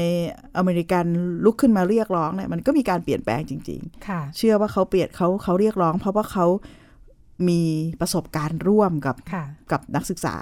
[0.58, 1.06] อเมริกัน
[1.46, 6.46] ลุกขึ้นมาเรียกร้องเนี่ยมันก็มีการเปลี่ยนแปลงจริงค่ะๆเชื่อว่าเขาเปลี่ยนเขาเขาเรียกร้อง เพราะว่าเขา
[7.50, 7.62] มี
[8.02, 10.36] ประสบการณ์ร่วมกับค่ะกับนักศึกษา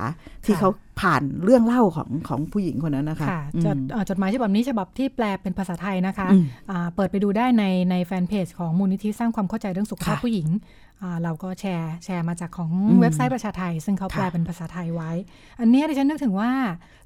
[0.45, 0.69] ที่ค่ะเขา
[1.01, 10.84] ผ่านเรื่องเล่าของของผู้หญิงคนนั้นนะคะค่ะอืมจดเอ่อจดหมายฉบับนี้ฉบับที่แปลเป็นภาษาไทยนะคะอืมอ่าเปิดไปดูได้ในในแฟนเพจของมูลนิธิสร้างความเข้าใจเรื่องสุขภาพค่ะผู้หญิงอ่า
[11.23, 15.11] เราก็แชร์แชร์มาจากของอืมเว็บไซต์ประชาไทย ซึ่งเขาแปลค่ะเป็นภาษาไทยไว้
[15.59, 16.51] อันเนี้ยดิฉันนึกถึงว่า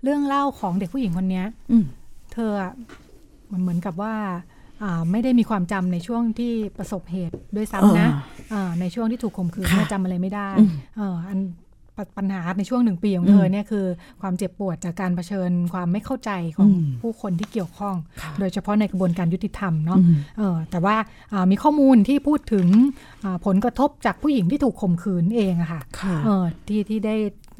[0.03, 1.85] เรื่องเล่าของเด็กผู้หญิงคนเนี้ยอืม
[2.33, 2.73] เธออะ
[3.51, 4.13] มันเหมือนกับว่า
[4.83, 8.07] อ่าไม่ได้มีความจำในช่วงที่ประสบเหตุด้วยซ้ำนะ
[8.53, 11.39] อ่าในช่วงที่ถูกข่มขืนค่ะเนี่ยจำอะไรไม่ได้อืมเอออัน
[12.05, 13.85] ปปัญหาในช่วงหนึ่งปีของเธอเนี่ยคือ
[14.21, 20.95] ความเจ็บปวดจากการเผชิญความไม่เข้าใจของอืมผู้คนที่เกี่ยวข้องค่ะโดยเฉพาะในกระบวนการยุติธรรมเนาะอืมเออแต่ว่า
[21.33, 22.67] อ่ามีข้อมูลที่พูดถึง
[23.23, 27.15] อ่าผลกระทบจากผู้หญิงที่ถูกข่มขืนเองอะค่ะค่ะเออที่ที่ได้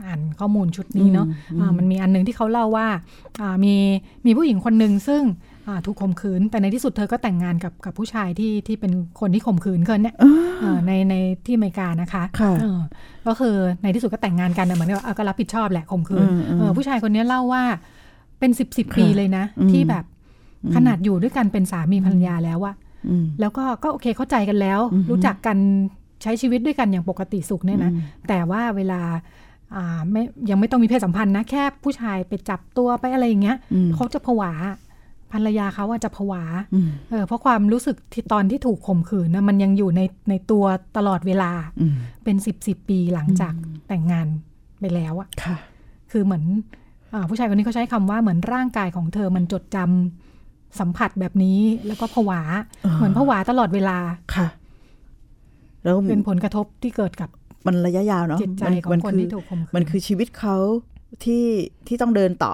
[0.06, 2.88] อ่านข้อมูลชุดนี้เนาะอืมอ่ามันมีอันหนึงที่เขาเล่าว่า
[3.41, 3.75] อ่ามี
[4.25, 5.49] มีผู้หญิงคนหนึ่งซึ่งอ่า
[5.86, 12.80] ถูกข่มขืน แต่ในที่สุดเธอก็แต่งงานกับกับผู้ชายที่ที่เป็นคนที่ข่มขืนเกินเนี่ยอ่าเอ่อในในที่อเมริกานะคะค่ะเออ
[13.28, 17.64] ก็คือในที่สุดก็แต่งงานกันนะเหมือนกับเอาก็รับผิดชอบแหละข่มขืนอืมอืมเออผู้ชายคนนี้เล่าว่า
[18.40, 20.04] เป็นสิบสิบค่ะปีเลยนะอืมที่แบบ
[20.76, 22.76] ขนาดอยู่ด้วยกันเป็นสามีภรรยาแล้วอะ
[23.10, 25.58] อืมแล้วก็ก็โอเคเข้าใจกันแล้วอือฮึรู้จักกัน
[26.22, 29.02] ใช้ชีวิตด้วยกันอย่างปกติสุขเนี่ยนะอืมแต่ว่าเวลา
[29.76, 34.52] อ่าไม่ยังไม่ต้องมีเพศสัมพันธ์นะ แค่ผู้ชายไปจับตัวไปอะไรอย่างเงี้ยอืมเขาจะผวา
[35.34, 40.65] ภรรยาเขาว่าจะผวาอืมเออเพราะความรู้สึกที่ตอนที่ถูกข่มขืนนะมันยังอยู่ในในตัว
[40.98, 43.54] ตลอดเวลาอืมเป็นสิบสิบปีหลังจาก
[43.88, 44.28] แต่งงาน
[44.80, 45.58] ไปแล้วอะค่ะ
[46.12, 46.44] คือเหมือน
[47.13, 52.42] อาผู้ชายคนนี้เขาใช้คำว่าเหมือนร่างกายของเธอมันจดจำสัมผัสแบบนี้ แล้วก็ผวา
[52.86, 53.98] อ่าเหมือนผวาตลอดเวลา
[54.36, 54.48] ค่ะ
[55.84, 57.30] แล้วเป็นผลกระทบที่เกิดกับ
[57.68, 60.56] มันระยะยาวเนาะจิตใจมัของมัคนคือที่ถูกข่มขืนมันคือชีวิตเขา
[61.24, 61.46] ที่
[61.88, 62.54] ที่ต้องเดินต่อ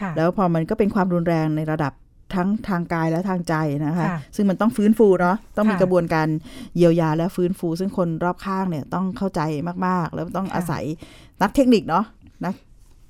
[0.00, 1.92] ค่ะแล้วพอมันก็เป็นความรุนแรงในระดับ
[2.34, 3.54] ทั้งทางกายและทางใจ
[3.86, 6.28] นะคะค่ะซึ่งมันต้องฟื้นฟูเนาะต้องมีค่ะกระบวนการ
[6.76, 9.40] เยียวยาและฟื้นฟู ซึ่งคนรอบข้างเนี่ยต้องเข้าใจ
[9.86, 10.84] มากๆ แล้วต้องค่ะอาศัย
[11.42, 12.04] นักเทคนิคเนาะ
[12.44, 12.54] นัก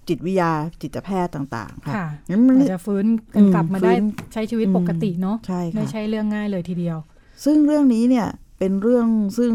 [0.08, 0.50] จิตวิทยา
[0.82, 6.98] จิตแพทย์ต่าง ๆ ค่ะค่ะงั้นมันอาจจะฟื้นกันกลับมาได้ฟื้นใช้ชีวิตปกติเนาะใช่ไม่ค่ะใช่เรื่องง่ายเลยทีเดียว
[7.44, 8.26] ซึ่งเรื่องนี้เนี่ย
[8.58, 9.06] เป็นเรื่อง
[9.38, 9.52] ซึ่ง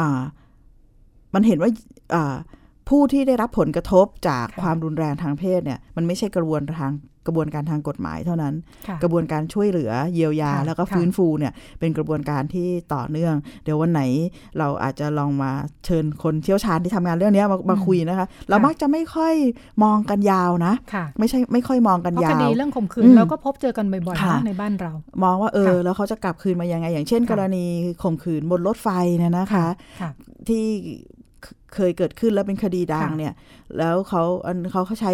[0.00, 0.22] อ่า
[1.34, 1.70] มันเห็นว่า
[2.14, 2.36] อ่า
[2.88, 6.92] ผู้ที่ได้รับผลกระทบจากค่ะความรุนแรงทางเพศเนี่ย มันไม่ใช่กระบวนทาง
[7.28, 8.54] กระบวนการทางกฎหมายเท่านั้น
[8.88, 14.02] ค่ะกระบวนการช่วยเหลือเยียวยาค่ะแล้วก็ค่ะฟื้นฟูเนี่ยเป็นกระบวนการที่ต่อเนื่อง เดี๋ยววันไหน
[14.58, 15.50] เราอาจจะลองมา
[15.84, 19.34] เชิญคนเชี่ยวชาญที่ทำงานเรื่องเนี้ยมามาคุยนะคะ เรามักจะไม่ค่อย
[19.84, 24.92] มองกันยาวนะค่ะไม่ใช่ไม่ค่อยมองกันเพราะยาควดีเรื่องข่มขืนอืมเราก็พบเจอกันบ่อยๆค่ะนะในบ้านเรา
[25.24, 27.64] มองว่าเออค่ะแล้วเขาจะกลับคืนมายังไง อย่างเช่นค่ะกรณี
[28.02, 28.88] ข่มขืนบนรถไฟ
[29.18, 29.66] เนี่ยนะคะ
[30.00, 30.10] ค่ะ
[30.48, 30.64] ที่
[31.42, 33.34] เคเคยเกิดขึ้นแล้วเป็นคดีดังค่ะเนี่ย
[33.78, 35.12] แล้วเขาอันเขาเขาใช้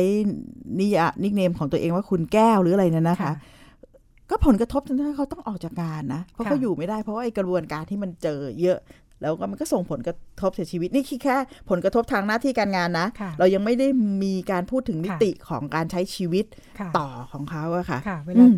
[0.80, 3.32] นิยานิกเนมของตัวเองว่าคุณแก้วหรืออะไรเนี่ยนะคะ
[4.30, 8.78] ก็ผลกระทบจนทำให้เขาต้องออกจากงานนะ เพราะค่ะเขาอยู่ไม่ได้เพราะว่าไอ้กระบวนการที่มันเจอเยอะ
[9.20, 11.36] แล้วก็มันก็ส่งผลกระทบเสียชีวิตนี่แค่
[11.70, 13.88] ผลกระทบทางหน้าที่การงานนะค่ะเรายังไม่ได้
[14.24, 16.44] มีการพูดถึงนิค่ะติของการใช้ชีวิต
[16.78, 18.52] ค่ะต่อของเขาอะค่ะค่ะเวอืลาม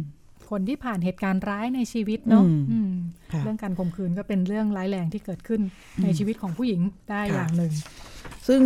[0.50, 2.92] คนที่ผ่านเหตุการณ์ร้ายในชีวิตเนาะอืมอืม
[3.32, 5.60] ค่ะเรื่องการข่มขืนก็เป็นเรื่องร้ายแรงที่เกิดขึ้น
[6.02, 6.80] ในชีวิตของผู้หญิง
[7.10, 7.72] ได้ค่ะอย่างหนึ่ง
[8.48, 8.62] ซึ่ง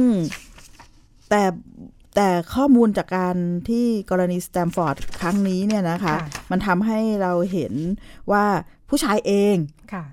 [1.31, 1.43] แต่
[2.17, 3.37] แต่ข้อมูลจากการ
[3.69, 7.75] ที่กรณีสแตมฟอร์ดครั้งนี้เนี่ยนะคะค่ะมันทำให้เราเห็น
[8.33, 8.45] ว่า
[8.89, 9.57] ผู้ชายเอง
[9.93, 10.05] ค่ะ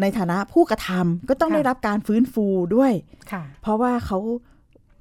[0.00, 2.92] ในฐานะผู้กระทำก็ต้องค่ะได้รับการฟื้นฟูด้วย
[3.32, 4.18] ค่ะเพราะว่าเขา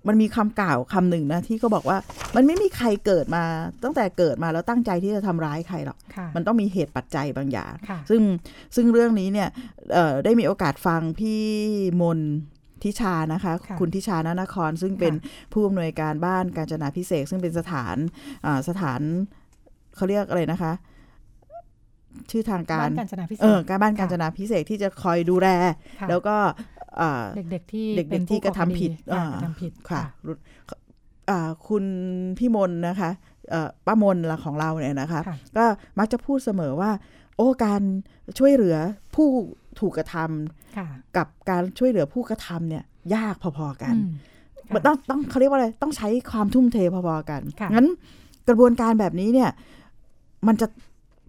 [0.07, 1.97] มันมีคำกล่าวคำหนึ่งนะที่ก็บอกว่า
[2.35, 3.43] มันไม่มีใครเกิดมา
[3.83, 8.21] ตั้งแต่เกิดมาแล้วตั้งใจที่จะทำร้ายใครหรอกค่ะมันต้องมีเหตุปัจจัยบางอย่างค่ะซึ่ง
[8.75, 9.49] ซึ่งเรื่องนี้เนี่ย
[9.93, 11.41] เอ่อได้มีโอกาสฟังพี่
[12.01, 12.19] มน
[12.83, 17.95] ทิชานะคะค่ะคุณทิชานานคร ซึ่งเป็นค่ะผู้อำนวยการบ้านการจนาพิเศษกซึ่งเป็นสถาน
[18.45, 19.01] อ่าสถาน
[19.95, 20.73] เขาเรียกอะไรนะคะ
[22.31, 25.47] ชื่อทางการบ้านการจนาพิเศษเออการบ้านค่ะการจนาพิเศษกที่จะคอยดูแล
[25.99, 26.78] ค่ะแล้วก็อ่า
[27.35, 30.37] เด็กๆที่เด็กๆเป็นผู้ที่กระทำผิดก่อคอ่ากระทำผิดค่ะรุ่น
[31.29, 31.83] อ่าคุณ
[32.37, 33.11] พี่มนนะคะ
[33.49, 35.65] เอ่อป้ามนละของเราเนี่ยนะคะค่ะก็
[35.99, 36.91] มักจะพูดเสมอว่า
[37.35, 37.81] โอ้การ
[38.39, 38.77] ช่วยเหลือ
[39.15, 39.27] ผู้
[39.79, 42.83] ถูกกระทำค่ะกับการช่วยเหลือผู้กระทำเนี่ย
[43.15, 44.11] ยากพอๆกันอืม
[44.73, 47.87] มันต้องต้องเขาเรียกว่าอะไรต้องใช้ความทุ่มเทพอๆกันค่ะงั้น
[48.47, 49.49] กระบวนการแบบนี้เนี่ย
[50.47, 50.67] มันจะ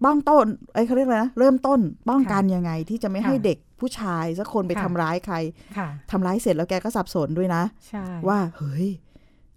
[0.03, 1.79] ป้องต้นไอ้ยเขาเรียกอะไรนะเริ่มต้น
[2.09, 5.35] ป้องกันยังไงที่จะไม่ให้เด็ก ผู้ชายสักคนไปทำร้ายใคร
[5.77, 8.87] ค่ะทำร้ายเสร็จแล้วแกก็สับสนด้วยนะใช่ว่าเฮ้ย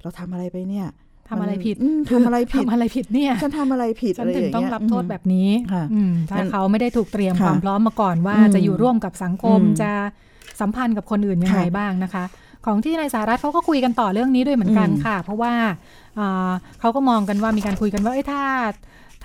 [0.03, 0.89] เราทำอะไรไปเนี่ย
[1.29, 9.91] ทำอะไรผิดอืมทำอะไรผิดทำอะไรผิดเนี่ย ฉันทำอะไรผิดฉันอะไรถึองย่างต้องเงี้ยรับโทษแบบนี้ค่ะอืมถ้างั้นเขาไม่ได้ถูกเตรียมค่ะความพร้อมมาก่อนว่าอืมจะอยู่ร่วมกับสังคมอืมจะ
[10.61, 12.25] สัมพันธ์กับคนอื่นยังไงค่ะบ้างนะคะ
[12.67, 15.53] ของที่ในสหรัฐเขาก็คุยกันต่อเรื่องนี้ด้วยเหมือนกันอืมค่ะ เพราะว่า
[16.19, 18.43] อ่าเขาก็มองกันว่ามีการคุยกันว่าเอ้ยถ้า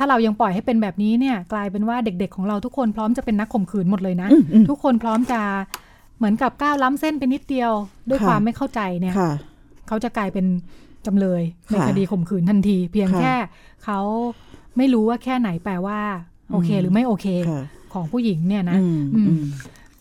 [0.02, 5.42] ถ้าเรายังปล่อยให้เป็นแบบนี้เนี่ย กลายเป็นว่าเด็กๆของเราทุกคนพร้อมจะเป็นนักข่มขืนหมดเลยนะอืมอืมทุกคนพร้อมจะ
[6.18, 7.72] เหมือนกับก้าวล้ำเส้นไปนิดเดียว
[8.10, 9.32] ด้วยค่ะความไม่เข้าใจเนี่ยค่ะ
[9.88, 10.46] เขาจะกลายเป็น
[11.06, 13.36] จำเลยในค่ะคดีข่มขืนทันที เพียงค่ะแค่
[13.84, 14.00] เขา
[14.78, 16.00] ไม่รู้ว่าแค่ไหนแปลว่า
[16.52, 17.62] โอเคอืมหรือไม่โอเคค่ะ
[17.94, 19.44] ของผู้หญิงเนี่ยนะอืมอืมอืม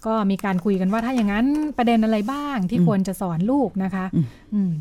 [0.06, 1.46] ก็มีการคุยกันว่าถ้าอย่างนั้น
[1.78, 4.72] ประเด็นอะไรบ้างที่อืมควรจะสอนลูกนะคะอืมอืม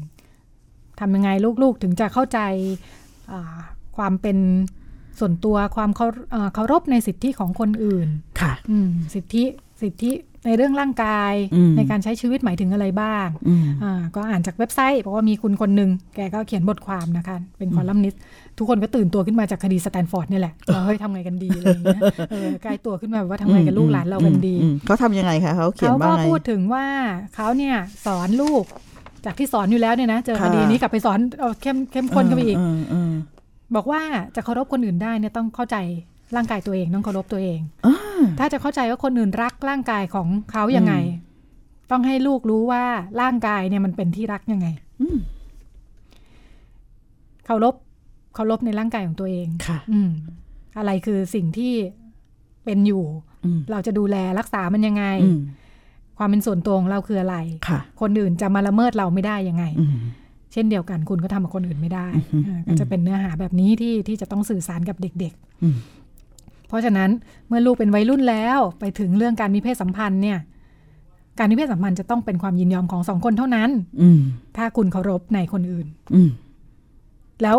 [1.00, 1.30] ทำยังไง
[1.64, 2.40] ลูกๆถึงจะเข้าใจ
[3.32, 3.58] อ่า
[3.98, 4.38] ความเป็น
[5.20, 8.08] ส่วนตัวความเคารเอ่อเคารพในสิทธิของคนอื่น
[8.40, 9.44] ค่ะอืมสิทธิ
[9.82, 10.12] สิทธิ
[10.46, 18.22] ในเรื่องร่างกายอืมในการใช้ชีวิตหมายถึงอะไรบ้างอืมอ่าก็อ่านจากเว็บไซต์บอกว่ามีคุณคนหนึ่งแกก็เขียนบทความนะคะ เป็นคอลัมนิสต์
[18.58, 22.02] ทุกคนก็ตื่นตัวขึ้นมาจากคดีสแตนฟอร์ดนี่แหละว่าเฮ้ยทำไงกันดีอะไรอย่างเงี้ย
[22.32, 26.86] เออใกล้ตัวขึ้นมาแบบว่าทำไงกับลูกหลานเรากันดีอืมเขาทำยังไงคะเขาเขียนเขาว่าก็ไงพูดถึงว่า
[27.36, 27.76] เขาเนี่ย
[28.06, 28.64] สอนลูก
[29.26, 33.14] จากที่สอนอยู่แล้วเนี่ยนะเจอค่ะคดีนี้กลับไปสอนเอาเข้มเข้มข้นกันไปอีกเเออ
[33.76, 34.02] บอกว่า
[34.36, 35.78] จะเคารพคนอื่นได้เนี่ยต้องเข้าใจ
[36.36, 37.98] ร่างกายตัวเองต้องเคารพตัวเองอ่า
[38.40, 40.94] ถ้าจะเข้าใจว่าคนอื่นรักร่างกายของเขายังไง
[41.92, 42.84] ต้องให้ลูกรู้ว่า
[43.22, 44.68] ร่างกายเนี่ยมันเป็นที่รักยังไง
[45.02, 45.18] อืม
[47.46, 47.76] เคารพ
[48.36, 50.10] เคารพในร่างกายของตัวเองค่ะ อืม
[50.78, 51.74] อะไรคือสิ่งที่
[52.66, 53.04] เป็นอยู่
[53.46, 55.40] อืมเราจะดูแลรักษามันยังไงอืม
[56.18, 67.10] ความเป็นส่วนตัวของเราคืออะไรค่ะคนอื่นจะมาละเมิดเราไม่ได้ยังไงอืมเช่นเดียวกันคุณก็ทำกับคนอื่นไม่ได้อือฮึอ่าก็จะเป็นเนื้อหาแบบนี้ที่ที่จะต้องสื่อสารกับเด็กอืมๆเพราะฉะนั้น
[67.48, 70.40] เมื่อลูกเป็นวัยรุ่นแล้วไปถึงเรื่องการมีเพศสัมพันธ์เนี่ย
[71.40, 73.70] การมีเพศสัมพันธ์จะต้องเป็นความยินยอมของสองคนเท่านั้น
[74.02, 74.20] อืม
[74.58, 76.30] ถ้าคุณเคารพในคนอื่นอืม
[77.44, 77.58] แล้ว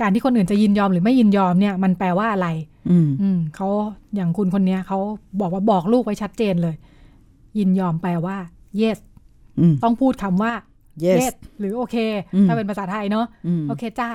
[0.00, 2.48] การที่คนอื่นจะยินยอมหรือไม่ยินยอมเนี่ย มันแปลว่าอะไร
[2.90, 3.68] อืมอืมเขา
[4.14, 4.98] อย่างคุณคนเนี้ยเขา
[5.40, 6.74] บอกว่าบอกลูกไว้ชัดเจนเลย
[7.58, 8.36] ยินยอมแปลว่า
[8.80, 8.98] yes
[9.60, 10.52] อืมต้องพูดคำว่า
[11.04, 11.96] yes หรือโอเค
[12.34, 14.10] อืมถ้าเป็นภาษาไทยเนาะอืมโอเคจ้า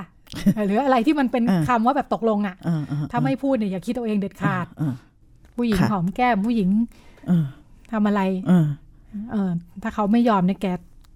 [0.68, 4.94] หรืออะไรที่มันเป็นอ่าคำว่าแบบตกลงอะ่ะอ่าอ่ถ้าไม่พูดเนี่ยอย่าคิดเอาเองเด็ดขาดอ่า
[5.58, 6.70] ผู้หญิงค่ะหอมแก้มผู้หญิง
[7.30, 7.46] อ่า
[7.92, 8.22] ทำอะไร
[8.52, 8.68] อ่า
[9.32, 9.52] เออ
[9.84, 10.68] ถ้าเขาไม่ยอมเนี่ยแก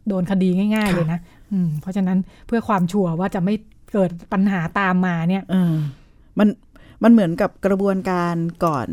[0.07, 1.19] โดนคดีง่ายๆค่ะเลยนะ
[1.51, 3.55] อืมเพราะฉะนั้นเพื่อความชัวร์ว่าจะไม่
[3.93, 5.73] เกิดปัญหาตามมาเนี่ยเออ
[6.39, 6.47] มัน
[7.03, 8.35] มันเหมือนกับกระบวนการ
[8.65, 8.87] ก่อน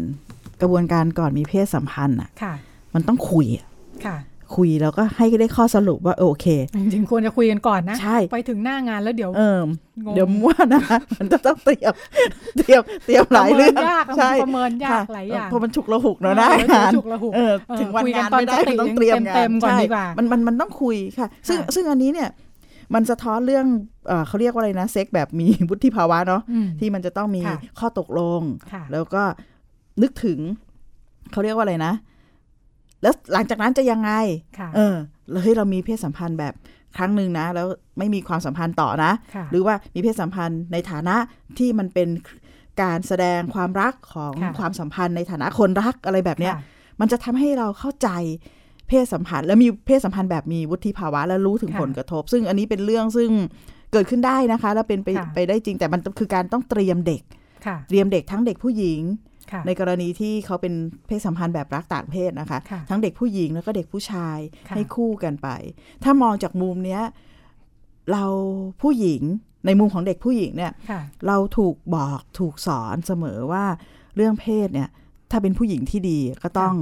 [0.61, 2.55] กระบวนการก่อนมีเพศสัมพันธ์อะค่ะ
[2.95, 3.67] มันต้องคุยอะ
[4.05, 4.17] ค่ะ
[4.57, 6.47] คุยแล้วก็ให้ได้ข้อสรุปว่าเออโอเค
[6.77, 9.59] จริงๆควรจะคุยกันก่อนนะ ใช่ ไปถึงหน้างานแล้วเดี๋ยวเออ
[10.07, 10.81] งงเดี๋ยวมั่วนะ
[11.19, 11.93] มันจะต้องเตรียม
[12.59, 22.29] เตรียมเตรียมหลายเรื่องประเมินยากใช่ประเมินยากค่ะหลายอย่างเพราะมันฉุกระหุกเนาะเออนะเดี๋ยวงานฉุกระหุกเออเออถึงวันคุยกันงานตอนไม่ได้สติมันต้องเตรียมงานเต็มๆก่อนใช่ดีกว่ามันมันมันต้องคุยค่ะ ซึ่งค่ะซึ่งอันนี้เนี่ย
[22.95, 23.67] มันสะท้อนเรื่อง
[24.09, 28.43] เอ่อเขาเรียกว่าอะไรนะเซ็กแบบมีวุฒิภาวะเนาะอืมที่มันจะต้องมีค่ะข้อตกลง
[28.73, 29.23] ค่ะแล้วก็
[30.03, 30.39] นึกถึง
[31.33, 31.93] เขาเรียกว่าอะไรนะ
[33.03, 34.11] แล้วหลังจากนั้นจะยังไง
[34.59, 34.97] ค่ะเออ
[35.31, 36.55] แล้วเฮ้ยเรามีเพศสัมพันธ์แบบ
[36.97, 37.67] ครั้งหนึ่งนะ แล้ว
[37.99, 41.17] ไม่มีความสัมพันธ์ต่อนะค่ะหรือว่ามีเพศสัมพันธ์ในฐานะ
[41.59, 42.09] ที่มันเป็น
[42.83, 46.63] การแสดงความรักของค่ะความสัมพันธ์ในฐานะคนรักอะไรแบบเนี้ยค่ะ
[47.01, 48.09] มันจะทำให้เราเข้าใจ
[48.89, 53.31] เพศสัมพันธ์ และมีเพศสัมพันธ์แบบมีวุฒิภาวะและรู้ถึงค่ะผลกระทบ ซึ่งอันนี้เป็นเรื่องซึ่ง
[53.93, 57.23] เกิดขึ้นได้นะคะ แล้วเป็นไปค่ะไปได้จริงแต่มันคือการต้องเตรียมเด็ก
[57.67, 59.30] ค่ะเตรียมเด็กทั้งเด็กผู้หญิงค่ะ
[59.67, 60.75] ในกรณีที่เขาเป็น
[61.07, 64.39] เพศสัมพันธ์แบบรักต่างเพศนะคะค่ะทั้งเด็กผู้หญิงแล้วก็เด็กผู้ชาย
[64.69, 65.49] ค่ะให้คู่กันไป
[66.05, 67.03] ถ้ามองจากมุมเนี้ย
[68.13, 68.25] เรา
[68.83, 69.23] ผู้หญิง
[69.67, 73.65] ในมุมของเด็กผู้หญิงเนี่ยค่ะเราถูกบอกถูกสอนเสมอว่า
[74.17, 74.89] เรื่องเพศเนี่ย
[75.31, 76.75] ถ้าเป็นผู้หญิงที่ดีก็ต้อง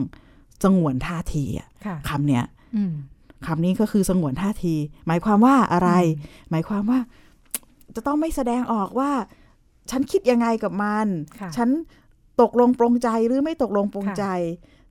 [0.65, 2.45] สงวนท่าทีอะค่ะคำเนี้ย
[2.77, 2.95] อืม
[3.47, 4.75] คำนี้ก็คือสงวนท่าที
[5.07, 6.99] หมายความว่าอะไรอืมหมายความว่า
[7.95, 9.11] จะต้องไม่แสดงออกว่า
[9.91, 11.07] ฉันคิดยังไงกับมัน
[11.41, 11.69] ค่ะฉัน
[12.43, 14.25] ตกลงปรงใจหรือไม่ตกลงปรงใจ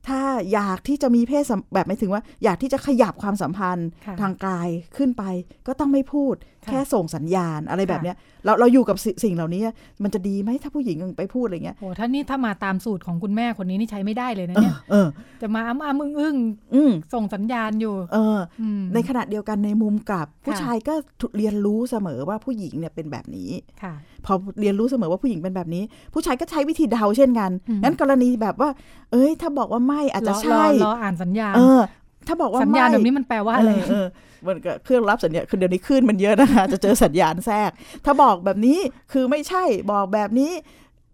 [0.08, 0.22] ถ้า
[0.52, 3.88] อยากที่จะมีเพศแบบหมายถึงว่า อยากที่จะขยับความสัมพันธ์
[4.20, 5.24] ทางกายขึ้นไป
[5.66, 6.34] ก็ต้องไม่พูด
[6.68, 9.60] แค่ส่งสัญญาณอะไรแบบค่ะเนี้ยเราเราอยู่กับสิสิ่งเหล่านี้
[10.02, 15.08] มันจะดีไหมถ้าผู้หญิงไปพูดอะไรเงี้ยโอ้ถ้านี่ถ้ามาตามสูตรของคุณแม่คนนี้นี่ใช้ไม่ได้เลยนะเอเนี่อยเออ
[15.42, 16.36] จะมาอ้ำอ้ำอึ้งอึ้ง
[16.74, 20.94] อืมส่งสัญญาณอยู่ เอออืมในขณะเดียวกันในมุมกลับ ผู้ค่ะชายก็
[21.36, 23.50] เรียนรู้เสมอว่าผู้หญิงเนี่ยเป็นแบบนี้
[23.82, 23.94] ค่ะ
[24.26, 25.82] พอเรียนรู้เสมอว่าผู้หญิงเป็นแบบนี้
[26.14, 28.70] ผู้ชายก็ใช้วิธีเดาเช่นกันอืมงั้นกรณีแบบว่า
[29.12, 31.80] เอ้ย ถ้าบอกว่าไม่อาจจะรอใช่รอรออ่านสัญญาณเออ
[32.28, 34.06] ถ้าบอกว่าสัญญาณไม่แบบนี้มันแปลว่าอะไรเออ
[34.46, 37.70] มันก็เครื่องรับสัญญาณคือเดี๋ยวนี้คลื่นมันเยอะนะคะจะเจอสัญญาณแทรก
[38.04, 38.78] ถ้าบอกแบบนี้
[39.12, 40.52] คือไม่ใช่บอกแบบนี้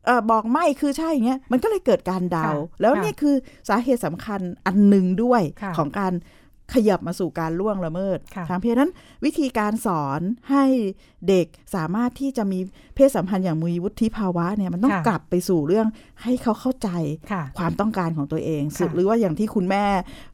[0.07, 3.35] เออบอกไม่คือใช่อย่างเงี้ยมันก็เลยเกิดการเดาค่ะแล้วค่ะเนี่ยคือ
[3.69, 6.15] สาเหตุสำคัญอันหนึ่งด้วยค่ะของการ
[6.75, 8.91] ขยับมาสู่การล่วงละเมิดค่ะทางเพศนั้น
[9.25, 10.65] วิธีการสอนให้
[11.29, 12.59] เด็กสามารถที่จะมี
[12.95, 15.87] เพศสัมพันธ์อย่างมีวุฒิภาวะเนี่ยมันต้องค่ะกลับไปสู่เรื่อง
[16.23, 16.89] ให้เขาเข้าใจ
[17.33, 20.34] ค่ะความต้องการของตัวเองค่ะหรือว่าอย่างที่คุณแม่เอ่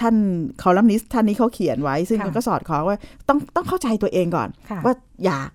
[0.00, 0.14] ท่าน
[0.62, 5.48] คอลัมนิสต์ท่านนี้เขาเขียนไว้ ซึ่งค่ะมันก็สอดคล้องว่าต้องต้องเข้าใจตัวเองก่อนค่ะว่าอยาก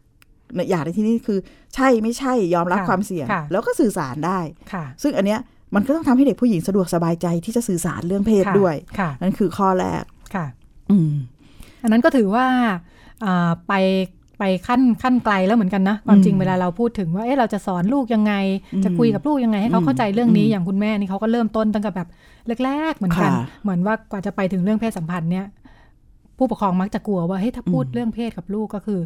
[0.71, 1.39] อยากในที่นี้คือ
[1.75, 4.39] ใช่ไม่ใช่ยอมรับค่ะความเสี่ยงค่ะแล้วก็สื่อสารได้
[4.73, 5.39] ค่ะซึ่งอันเนี้ย
[5.75, 10.03] มันก็ต้องทำให้เด็กผู้หญิงสะดวกสบายใจที่จะสื่อสารเรื่องเพศค่ะด้วยค่ะนั่นคือข้อแรก
[10.35, 10.45] ค่ะ
[10.91, 11.13] อืม
[11.83, 12.45] อันนั้นก็ถือว่า
[13.23, 13.73] อ่าไป
[14.39, 18.33] ไปขั้นขั้นไกลแล้วเหมือนกันนะความจริงอืมเวลาเราพูดถึงว่าเอ๊ะเราจะสอนลูกยังไง
[18.73, 22.07] อืมจะคุยกับลูกยังไงให้เขาเข้าใจเรื่องนี้อืมอย่างคุณแม่นี่เขาก็เริ่มต้นตั้งแต่แบบ
[22.65, 25.45] แรกๆเหมือนกันค่ะเหมือนว่ากว่าจะไปถึงเรื่องเพศสัมพันธ์เนี่ย
[26.37, 29.01] ผู้ปกครองมักจะกลัวว่าเฮ้ยถ้าพูดอืมเรื่องเพศกับลูกก็คือ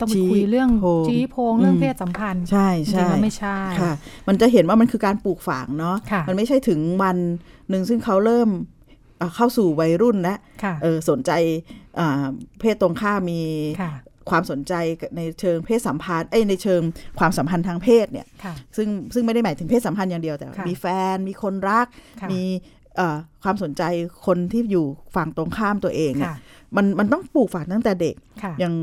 [0.00, 3.92] ต้องไปชี้คุยเรื่องโพงชี้โพงเรื่องอืมเพศสัมพันธ์ ใช่จริใช่งๆแล้วไม่ใช่ค่ะ
[4.28, 7.16] มันจะเห็นว่ามันคือการปลูกฝังเนาะค่ะมันไม่ใช่ถึงวัน
[7.70, 8.48] หนึ่งซึ่งเขาเริ่ม
[9.18, 11.30] เอ่อเข้าสู่วัยรุ่นแล้วค่ะเออสนใจ
[11.98, 12.24] อ่า
[12.60, 13.40] เพศตรงข้ามมี
[14.20, 14.72] ค่ะความสนใจ
[15.16, 16.80] ในเชิงเพศสัมพันธ์เอ้ยในเชิง
[17.18, 21.86] ความสัมพันธ์ทางเพศเนี่ยค่ะซึ่งซึ่งไม่ได้หมายถึงเพศสัมพันธ์อย่างเดียวแต่ค่ะมีแฟนมีคนรัก
[22.20, 22.42] ค่ะมี
[22.96, 23.82] เอ่อความสนใจ
[24.26, 26.38] คนที่อยู่ฝั่งตรงข้ามตัวเองเนี่ยค่ะ
[26.76, 28.74] มันมันต้องปลูกฝังตั้งแต่เด็กค่ะอย่าง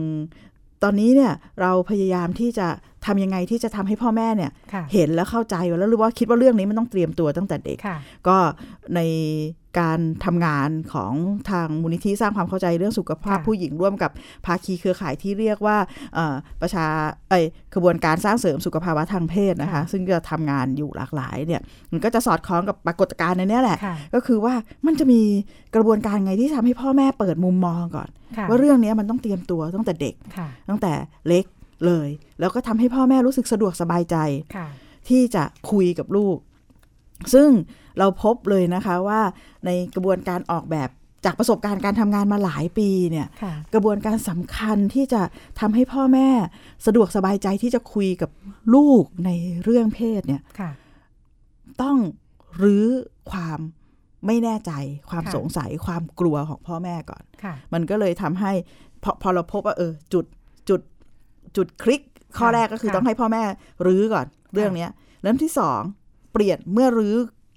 [0.83, 2.67] ตอนนี้เนี่ยเราพยายามที่จะ
[3.05, 8.37] ทำยังไงที่จะทำให้พ่อแม่เนี่ยค่ะเห็นแล้วเข้าใจแล้วหรือว่าคิดว่าเรื่องนี้มันต้องเตรียมตัวตั้งแต่เด็กค่ะก็
[8.95, 8.99] ใน
[9.79, 11.13] การทำงานของ
[11.51, 14.11] ทางมูลนิธิสร้างความเข้าใจเรื่องสุขภาพค่ะผู้หญิงร่วมกับ
[14.45, 15.77] ภาคีเครือข่ายที่เรียกว่า
[16.15, 16.85] เอ่อประชา
[17.29, 21.61] เอ้ยขบวนการสร้างเสริมสุขภาวะทางเพศนะคะค่ะซึ่งจะทำงานอยู่หลากหลายเนี่ย
[21.91, 24.53] มันก็จะสอดคล้องกับปรากฏการณ์ในเนี้ยแหละค่ะก็คือว่า
[24.85, 25.21] มันจะมี
[25.75, 30.93] กระบวนการไงที่ทำให้พ่อแม่เปิดมุมมองก่อนค่ะว่าเรื่องนี้มันต้องเตรียมตัวตั้งแต่เด็กค่ะตั้งแต่
[31.27, 31.45] เล็ก
[31.85, 32.09] เลย
[32.39, 34.17] แล้วก็ทำให้พ่อแม่รู้สึกสะดวกสบายใจ
[34.55, 34.67] ค่ะ
[35.09, 36.37] ที่จะคุยกับลูก
[37.33, 37.49] ซึ่ง
[37.99, 39.21] เราพบเลยนะคะว่า
[39.65, 40.89] ในกระบวนการออกแบบ
[41.25, 45.21] จากประสบการณ์การทำงานมาหลายปีเนี่ยค่ะกระบวนการสำคัญที่จะ
[45.59, 46.29] ทำให้พ่อแม่
[46.85, 48.29] สะดวกสบายใจที่จะคุยกับ
[48.75, 49.29] ลูกใน
[49.63, 50.71] เรื่องเพศเนี่ยค่ะ
[51.81, 51.97] ต้อง
[52.63, 52.87] รื้อ
[53.31, 53.59] ความ
[54.25, 54.71] ไม่แน่ใจ
[55.09, 58.51] ความค่ะสงสัยความกลัวของพ่อแม่ก่อนค่ะมันก็เลยทำให้
[59.03, 60.25] พอพอเราพบว่าเออจุด
[60.69, 60.81] จุด
[61.55, 62.01] จุดคลิก
[62.37, 63.43] ข้อค่ะแรกก็คือค่ะต้องให้พ่อแม่
[63.87, 64.91] รื้อก่อนเรื่องเนี้ย
[65.21, 65.81] แล้วที่สอง
[66.33, 67.15] เปลี่ยนเมื่อรื้อ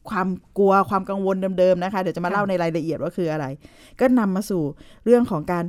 [0.09, 0.29] ความ
[0.59, 3.47] กลัวความกังวลเดิมๆนะคะ เดี๋ยวจะมาเล่าในรายละเอียดว่าคืออะไร
[4.01, 4.63] ก็นำมาสู่
[5.05, 5.65] เรื่องของการ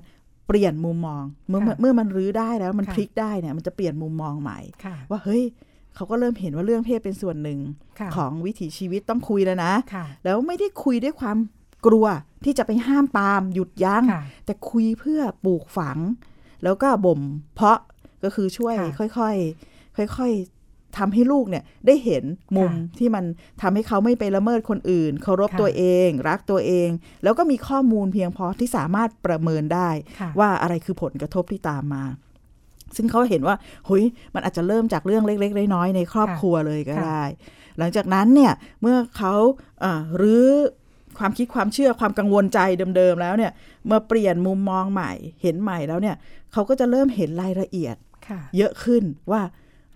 [0.48, 5.44] เปลี่ยนมุมมอง เมื่อค่ะเมื่อมันรื้อได้แล้วมันค่ะพลิกได้เนี่ยมันจะเปลี่ยนมุมมองใหม่ค่ะว่าเฮ้ย
[5.96, 7.60] เขาก็เริ่มเห็นว่าเรื่องเพศเป็นส่วนหนึ่ง
[8.00, 11.38] ค่ะของวิถีชีวิตต้องคุยแล้วนะค่ะแล้วไม่ได้คุยด้วยความ
[11.86, 12.06] กลัว
[12.44, 15.98] ที่จะไปห้ามปรามหยุดยัง้งค่ะแต่คุยเพื่อปลูกฝัง
[16.64, 17.22] แล้วก็บ่ม
[17.56, 17.80] เพาะ
[18.24, 20.61] ก็คือช่วยค่ะค่อยๆค่อยๆ
[20.98, 22.24] ทำให้ลูกเนี่ยได้เห็น
[22.58, 23.24] มุมค่ะที่มัน
[23.62, 26.90] ทำให้เขาไม่ไปละเมิดคนอื่น เคารพค่ะตัวเอง รักตัวเอง
[27.24, 29.90] แล้วก็มีข้อมูลเพียงพอที่สามารถประเมินได้
[30.20, 32.04] ค่ะว่าอะไรคือผลกระทบที่ตามมา
[32.96, 33.56] ซึ่งเขาเห็นว่า
[33.88, 37.24] เฮ้ยมันอาจจะเริ่มจากเรื่องเล็กๆน้อยๆในครอบค่ะครัวเลยก็ค่ะได้
[37.78, 39.34] หลังจากนั้นเนี่ยเมื่อเขา
[39.82, 40.48] เอ่อรื้อ
[41.20, 42.60] ความคิดความเชื่อความกังวลใจ
[42.98, 43.52] เดิมๆแล้วเนี่ย
[43.88, 45.12] เมื่อเปลี่ยนมุมมองใหม่
[45.42, 46.16] เห็นใหม่แล้วเนี่ย
[46.54, 47.96] เขาก็จะเริ่มเห็นรายละเอียด
[48.28, 49.42] ค่ะเยอะขึ้นว่า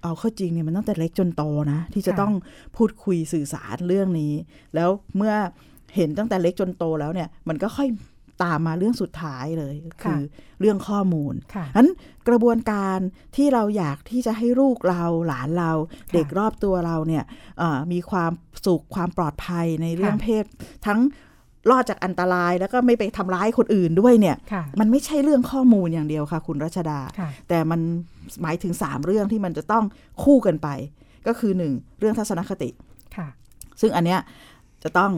[0.05, 2.33] เอาเข้าจริงเนี่ยมันตั้งแต่เล็กจนโตนะ ที่จะค่ะต้อง
[2.75, 4.33] พูดคุยสื่อสารเรื่องนี้
[4.75, 5.33] แล้วเมื่อ
[5.95, 7.89] เห็นตั้งแต่เล็กจนโตแล้วเนี่ย มันก็ค่อย
[8.43, 10.21] ตามมาเรื่องสุดท้ายเลย คือ
[10.59, 11.89] เรื่องข้อมูลค่ะนั้น
[12.27, 12.99] กระบวนการ
[13.35, 15.71] ที่เราอยากที่จะให้ลูกเราหลานเรา
[16.13, 17.23] เด็กรอบตัวเราเนี่ย
[17.59, 18.31] เอ่อมีความ
[18.65, 20.45] สุขความปลอดภัยในเรื่องค่ะเพศ
[20.85, 20.99] ทั้ง
[21.69, 27.81] รอดจากอันตรายแล้วก็ไม่ไปทำร้ายคนอื่นด้วยเนี่ยค่ะมันไม่ใช่เรื่องข้อมูลอย่างเดียวค่ะ คุณรัชดาค่ะแต่มัน
[28.41, 29.83] หมายถึง 3 เรื่องที่มันจะต้อง
[30.23, 30.67] คู่กันไป
[31.27, 32.69] ก็คือ 1 เรื่องทัศนคติ
[33.15, 33.27] ค่ะ
[33.81, 34.19] ซึ่งอันเนี้ย
[34.83, 35.11] จะต้อง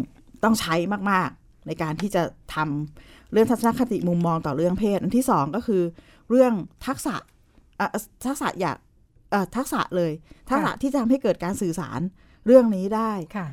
[0.43, 0.75] ต้องใช้
[1.11, 2.23] มากๆในการที่จะ
[2.55, 5.81] ทำเรื่องทัศนคติมุมมองต่อเรื่องเพศ อันที่ 2 ก็คือ
[6.29, 6.53] เรื่อง
[6.85, 7.15] ทักษะ
[7.79, 7.87] อะ
[8.25, 8.77] ทักษะอยาก
[9.31, 10.11] เอ่อทักษะเลย
[10.49, 11.99] ทักษะที่จะทำให้เกิดการสื่อสาร
[12.45, 13.47] เรื่องนี้ได้ค่ะ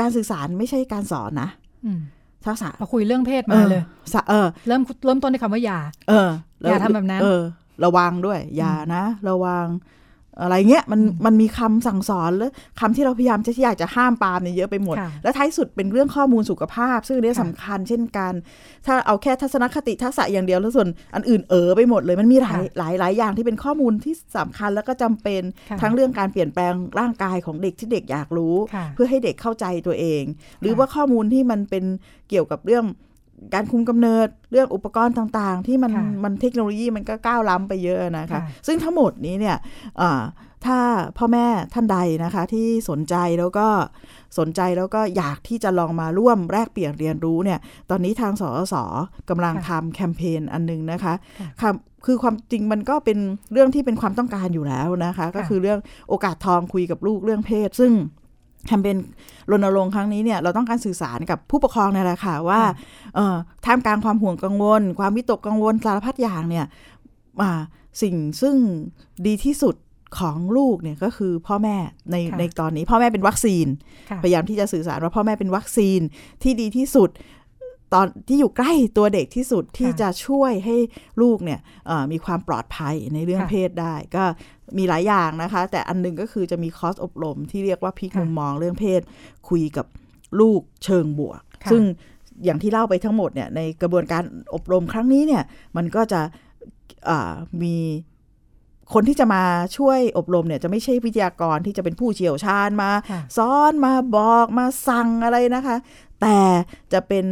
[0.00, 1.67] การสื่อสารไม่ใช่การสอนนะอืม
[2.44, 6.28] ทักษะพอคุยเรื่องเพศมาเลยออสะเออเริ่มเริ่มต้นด้วยคำว่าอย่าเออ
[6.60, 7.42] แล้วอย่าทำแบบนั้น เออ
[7.84, 9.66] ระวังด้วย อย่านะ ระวัง
[10.42, 18.32] อะไรเงี้ยมันมันมีคำสั่งสอนแล้วคำที่เราพยายามจะที่อยากจะห้ามปรามเนี่ยเยอะไปหมดค่ะแล้วท้ายสุดเป็นเรื่องข้อมูลสุขภาพ ซึ่งอันเนี้ยค่ะสำคัญเช่นกัน
[18.86, 30.22] ถ้าเอาแค่ทัศนคติทักษะอย่างเดียวแล้วส่วนอันอื่นเออไปหมดเลยมันมีหลายค่ะหลายหลายอย่างที่เป็นข้อมูลที่สำคัญแล้วก็จำเป็นค่ะทั้งเรื่องการเปลี่ยนแปลงร่างกายของเด็กที่เด็กอยากรู้ค่ะเพื่อให้เด็กเข้าใจตัวเอง
[30.60, 31.84] หรือค่ะว่าข้อมูลที่มันเป็น
[32.30, 32.84] เกี่ยวกับเรื่อง
[33.54, 39.56] การคุมกำเนิดเรื่องอุปกรณ์ต่างๆ ที่มันค่ะมันเทคโนโลยีมันก็ก้าวล้ำไปเยอะนะคะค่ะซึ่งทั้งหมดนี้เนี่ย
[40.00, 40.22] อ่า
[40.66, 40.78] ถ้า
[41.18, 43.66] พ่อแม่ท่านใดนะคะ ที่สนใจแล้วก็
[44.38, 47.58] สนใจแล้วก็อยากที่จะลองมาร่วมแลกเปลี่ยนเรียนรู้เนี่ย
[47.90, 48.74] ตอนนี้ทางสส
[49.30, 53.18] กำลังค่ะทำแคมเปญอันหนึงนะคะค่ะคำคือความจริงมันก็เป็น
[53.52, 57.92] เรื่องที่เป็นความต้องการอยู่แล้วนะคะ ก็คือเรื่องโอกาสทองคุยกับลูกเรื่องเพศ ซึ่ง
[58.68, 58.96] แคมเปญ
[59.50, 62.72] รณรงค์ครั้งนี้เนี่ยเราต้องการสื่อสารกับผู้ปกครองเนี่ยแหละค่ะว่าค่ะ
[63.14, 66.66] เอ่อท่ามกลางความห่วงกังวล ความวิตกกังวลสารพัดอย่างเนี่ย
[67.42, 67.60] อ่า
[68.02, 68.56] สิ่งซึ่ง
[69.26, 69.74] ดีที่สุด
[70.18, 71.76] ของลูกเนี่ยก็คือพ่อแม่
[72.10, 73.66] ในค่ะในตอนนี้ พ่อแม่เป็นวัคซีน
[74.10, 76.00] ค่ะพยายามที่จะสื่อสารว่าพ่อแม่เป็นวัคซีน
[76.42, 77.10] ที่ดีที่สุด
[77.94, 80.76] ตอนที่อยู่ใกล้ตัวเด็กที่สุดที่จะช่วยให้
[81.22, 84.24] ลูกเนี่ยเอ่อมีความปลอดภัยในเรื่องค่ะเพศได้ก็
[84.78, 89.00] มีหลายอย่างนะคะ แต่อันหนึงก็คือจะมีคอร์สอบรมที่เรียกว่าพลิกค่ะมุมมองเรื่องเพศ
[89.48, 89.86] คุยกับ
[90.40, 91.82] ลูกเชิงบวกค่ะซึ่ง
[92.44, 94.24] อย่างที่เล่าไปทั้งหมดเนี่ยในกระบวนการ
[94.54, 95.42] อบรมครั้งนี้เนี่ย
[95.76, 96.20] มันก็จะ
[97.08, 97.32] อ่า
[97.62, 97.76] มี
[98.94, 99.42] คนที่จะมา
[99.76, 105.76] ช่วยอบรมเนี่ยจะไม่ใช่วิทยากรที่จะเป็นผู้เชี่ยวชาญมาค่ะสอนมาบอกมาสั่งอะไรนะคะ
[106.20, 106.38] แต่
[106.92, 107.26] จะเป็น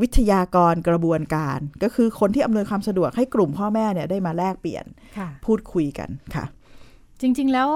[0.00, 4.84] วิทยากรกระบวนการ ก็คือคนที่อำนวยความสะดวกให้กลุ่มพ่อแม่เนี่ยได้มาแลกเปลี่ยน
[5.18, 6.44] ค่ะพูดคุยกันค่ะ
[7.20, 7.68] จริง ๆ แล้ว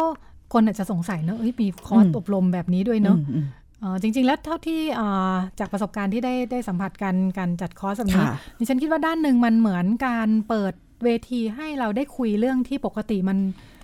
[0.52, 3.46] คนอาจจะสงสัยเนอะเอ้ยมีคอร์สอืมอบรมแบบนี้ด้วยเนอะอืมอืม
[3.80, 10.72] เอ่อจริง ๆ แล้วเท่าที่เอ่อจากประสบการณ์ที่ได้ได้สัมผัสการการจัดคอร์สแบบนี้ค่ะดิฉันคิดว่าด้านหนึ่งมันเหมือนการเปิด
[11.04, 13.38] เวทีให้เราได้คุยเรื่องที่ปกติมัน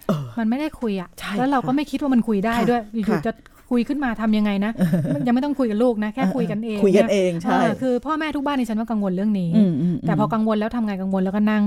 [0.08, 3.32] เออมันไม่ได้คุยอะใช่แล้วเราค่ะก็ไม่คิดว่ามันคุยได้ค่ะด้วยอยู่ค่ะๆจะ
[3.70, 4.72] คุยขึ้นมาทำยังไงนะ
[5.14, 11.62] มันยังไม่ต้องคุยกับลูกนะ แค่คุยกันเองคุยกันยเองใช่เออคือพ่อแม่ทุกบ้านดิฉันว่ากังวลเรื่องนี้อืมอืมแต่พอกังวลแล้วทำไงกังวลแล้วก็นั่ง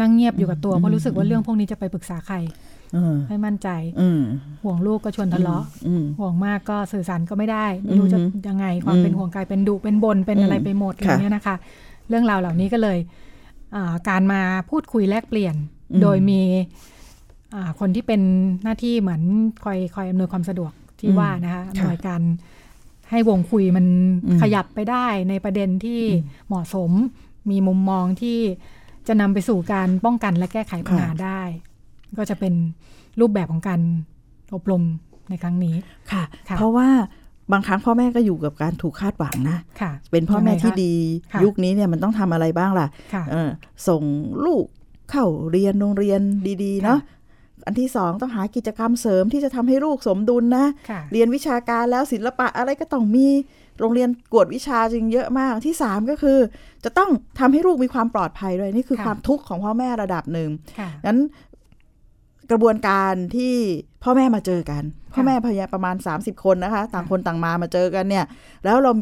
[0.00, 2.36] นั่งเงียบอยู่กับตัวเพราะรู้สึกว่าเรื่องพวกนี้จะไปปรึกษาใคร
[2.96, 3.68] อืมให้มั่นใจ
[4.00, 4.20] อืม
[4.62, 11.56] ห่วงลูกก็ชวนทะเลาะอืมห่วงมากก็สื่อสารก็ไม่ได้ไม่รู้จะอือฮึยังไงความอืมเป็นห่วงกลายเป็นดุเป็นบนเป็นอะไรอืมไปหมดอค่ะย่างเงี้ยนะคะ
[12.08, 12.98] เรื่องราวเหล่านี้ก็เลย
[13.74, 15.54] อ่าการมาพูดคุยแลกเปลี่ยน
[15.92, 16.40] อืมโดยมี
[17.54, 18.20] อ่าคนที่เป็น
[18.64, 19.22] หน้าที่เหมือน
[19.64, 22.20] คอยคอยอำนวยความสะดวก ที่ว่านะคะอำนวยการ
[23.10, 23.86] ให้วงคุยมัน
[24.26, 26.00] อืมขยับไปได้ในประเด็นที่
[26.48, 26.90] เหมาะสม
[27.50, 28.38] มีมุมมองที่
[29.08, 31.40] จะนำไปสู่การป้องกันและแก้ไขปัญหาได้
[32.18, 32.54] ก็จะเป็น
[33.20, 33.80] รูปแบบของการ
[34.54, 34.82] อบรม
[35.30, 35.76] ในครั้งนี้
[36.12, 36.88] ค่ะค่ะเพราะว่า
[37.52, 40.94] บางครั้งพ่อแม่ก็อยู่กับการถูกคาดหวังนะค่ะเป็นพ่อแม่ยังไงคะที่ดี
[41.32, 43.48] ค่ะยุคนี้เนี่ยมันต้องทำอะไรบ้างล่ะค่ะเออ
[43.88, 44.02] ส่ง
[44.44, 44.64] ลูก
[45.10, 46.20] เข้าเรียนโรงเรียน
[46.64, 46.98] ดีๆเนาะ
[47.66, 53.28] อันที่สองต้องหากิจกรรมเสริมที่จะทำให้ลูกสมดุลนะค่ะเรียนวิชาการแล้วศิลปะอะไรก็ต้องมี
[53.78, 56.38] โรงเรียนกวดวิชาจริงเยอะมากที่สามก็คือ
[56.84, 61.20] จะต้องทำให้ลูกมีความปลอดภัยด้วยนี่คือค่ะความทุกข์ของพ่อแม่ระดับหนึ่งค่ะนั้น
[62.50, 63.54] กระบวนการที่
[64.02, 64.82] พ่อแม่มาเจอกัน
[65.12, 68.24] พ่อค่ะแม่พยาประมาณ 30 คนนะคะ ต่างคนต่างมามาเจอกันเนี่ย
[68.64, 68.92] แล้วเรา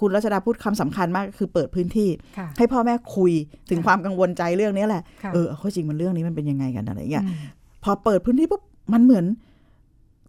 [0.00, 2.08] คุคุณรัชดาพูดคำสำคัญมากก็คือเปิดพื้นที่
[2.38, 3.32] ค่ะให้พ่อแม่คุย
[3.70, 7.36] ถึงค่ะความกังวลใจเรื่องนี้แหละค่ะเออเอาเข้าจริงมันเรื่องนี้มันเป็นยังไงกันอะไรเงี้ยอืม
[7.84, 8.62] พอเปิดพื้นที่ปุ๊บ
[8.92, 9.26] มันเหมือน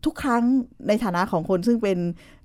[0.06, 0.43] ทุกครั้ง
[0.88, 1.97] ในฐานะของคนซึ่งเป็น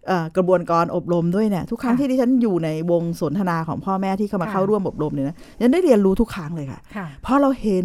[0.07, 7.85] เอ่อกระบวนการอบรมด้วยเนี่ยทุกครั้งค่ะที่ดิฉันอยู่ในวงสนทนาของพ่อแม่ที่เข้ามาค่ะเข้าร่วมอบรมเนี่ยนะฉันได้เรียนรู้ทุกครั้งเลยค่ะค่ะเพราะเราเห็น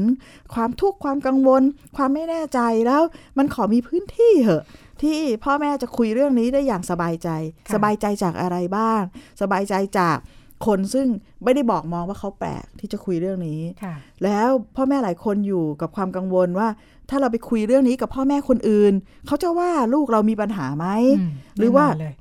[0.54, 1.62] ความทุกข์ความกังวล
[1.98, 3.02] ความไม่แน่ใจแล้ว
[3.38, 4.64] มันขอมีพื้นที่เหอะ
[5.02, 7.30] ที่พ่อแม่จะคุยเรื่องนี้ได้อย่างสบายใจ
[7.68, 9.02] ค่ะสบายใจจากอะไรบ้าง
[9.42, 10.18] สบายใจจาก
[10.66, 11.08] คนซึ่ง
[11.44, 16.68] ไม่ได้บอกมองว่าเขาแปลกที่จะคุยเรื่องนี้ค่ะแล้วพ่อแม่หลายคนอยู่กับความกังวลว่า
[17.10, 18.94] ถ้าเราไปคุยเรื่องนี้กับพ่อแม่คนอื่น
[19.28, 20.86] เขาจะว่าลูกเรามีปัญหาไหม
[21.20, 22.16] อืมหรือว่าแน่นนเลย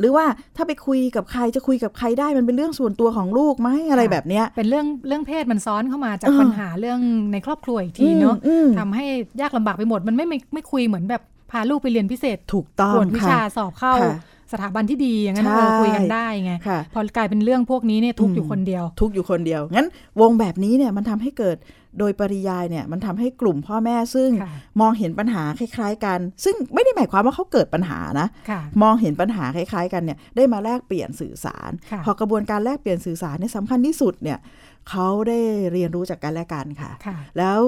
[0.00, 0.26] หรือว่า
[0.56, 7.00] ถ้าไปคุยกับใครจะคุยกับใครได้มันเป็นเรื่องส่วนตัวของลูกไหมอะไรค่ะแบบเนี้ยเป็นเรื่องเรื่องเพศมันซ้อนเข้ามาจากเออปัญหาเรื่อง
[7.32, 9.06] ในครอบครัวอีกทีเนาะอืมอืมทำให้
[9.40, 14.14] ยากลำบากไปหมดมันไม่ไม่ไม่คุยเหมือนแบบพาลูกไปเรียนพิเศษถูกต้องตรวจวิชาค่ะสอบเข้าค่ะ
[14.52, 19.86] สถาบันที่ดีอย่างนั้นใช่เออคุยกันได้ไงค่ะพอกลายเป็นเรื่องพวกนี้เนี่ยทุกข์อยู่คนเดียว ทุกข์อยู่คนเดียวงั้น
[20.20, 21.56] วงแบบนี้เนี่ยมันทำให้เกิด
[21.98, 34.38] โดยปริยายเนี่ยมันทำให้กลุ่มพ่อแม่ซึ่งค่ะมองเห็นปัญหาคล้ายๆกัน ซึ่งไม่ได้หมายความว่าเขาเกิดปัญหานะค่ะมองเห็นปัญหาคล้ายๆกันเนี่ยได้มาแลกเปลี่ยนสื่อสารค่ะพอกระบวนการแลกเปลี่ยนสื่อสารเนี่ยสำคัญที่สุดเนี่ย
[34.90, 35.38] เขาได้
[35.72, 37.58] เรียนรู้จากกันและกันค่ะค่ะแล้ว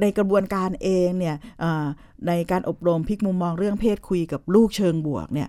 [0.00, 1.86] ในกระบวนการเองเนี่ยเอ่อ
[2.28, 5.48] ในการอบรมพลิกมุมมองเรื่องเพศคุยกับลูกเชิงบวกเนี่ย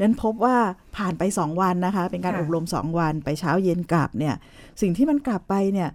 [0.00, 0.56] นั้นพบว่า
[0.96, 4.34] ผ่านไป 2 วันนะคะ เป็นการค่ะอบรม 2 วันไปเช้าเย็นกลับเนี่ย
[4.80, 5.90] สิ่งที่มันกลับไปเนี่ย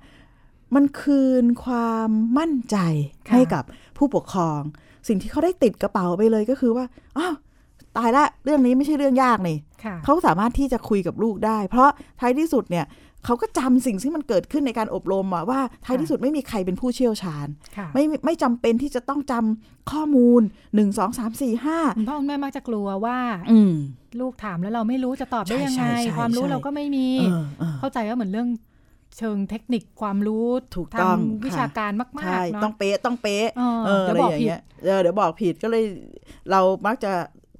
[0.76, 2.78] มันคืนความมั่นใจ
[3.32, 3.64] ให้กับ
[3.98, 4.60] ผู้ปกครอง
[5.08, 6.86] สิ่งที่เขาได้ติดกระเป๋าไปเลยก็คือว่า
[7.18, 7.36] อ้าว
[7.98, 11.90] ตายละเรื่องนี้ไม่ใช่เรื่องยากนี่ค่ะเขาสามารถที่จะคุยกับลูกได้ เพราะ
[12.20, 12.86] ท้ายที่สุดเนี่ย
[13.26, 17.48] เขาก็จำสิ่งที่มันเกิดขึ้นในการอบรมอะว่าท้ายที่สุดไม่มีใครเป็นผู้เชี่ยวชาญ
[17.78, 20.42] ค่ะไม่ไม่จำเป็นที่จะต้องจำข้อมูล
[20.74, 23.18] 1 2 3 4 5คุณพ่อคุณแม่มักจะกลัวว่า
[23.52, 23.74] อืม
[24.20, 28.50] ลูกถามแล้วเราไม่รู้จะตอบได้ใช่ยังไงใช่ใช่ความรู้ใช่เราก็ไม่มีเออเออเข้าใจว่าเหมือนเรื่อง
[29.18, 35.84] เชิงเทคนิคความรู้ถูกต้องทางวิชาการมากใช่ๆเนาะต้องเป๊ะต้องเป๊ะเออเออเดี๋อะยวไรบอกอย่างผิดเงี้ยเออเดี๋ยวบอกผิดก็เลย
[36.52, 37.12] เรามักจะ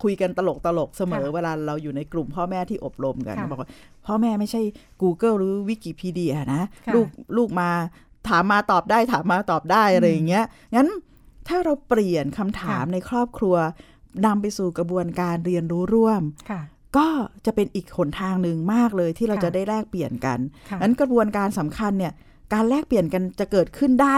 [0.04, 3.70] คุยกันตลกตลกๆเสมอค่ะเวลาเราอยู่ในกลุ่มพ่อแม่ที่อบรมกันค่ะบอกว่า
[4.06, 4.62] พ่อแม่ไม่ใช่
[5.02, 7.70] Google หรือวิกิพีเดียนะค่ะลูกลูกมา
[8.30, 10.90] ถามมาตอบได้ถามมาตอบได้อะไรอย่างเงี้ยงั้น
[11.48, 13.56] ถ้าเราเปลี่ยนคำถามค่ะในครอบครัว
[14.26, 16.62] นำไปสู่กระบวนการเรียนรู้ร่วมค่ะ
[16.98, 17.08] ก็
[17.46, 20.40] จะเป็นอีกหนทางหนึ่งมากเลยที่เราค่ะจะได้แลกเปลี่ยนกัน
[20.70, 22.14] ค่ะนั้นกระบวนการสำคัญเนี่ย
[22.54, 24.18] การแลกเปลี่ยนกันจะเกิดขึ้นได้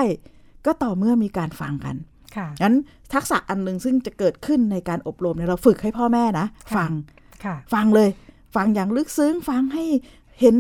[0.66, 2.15] ก็ต่อเมื่อมีการฟังกันค่ะ
[2.64, 2.76] งั้น
[3.14, 6.92] ทักษะอันหนึ่งซึ่งจะเกิดขึ้นในการอบรมเนี่ยเราฝึกให้พ่อแม่นะค่ะฟัง
[7.44, 8.10] ค่ะฟังเลย
[8.56, 9.84] ฟังอย่างลึกซึ้งฟังให้
[10.42, 10.58] เห็น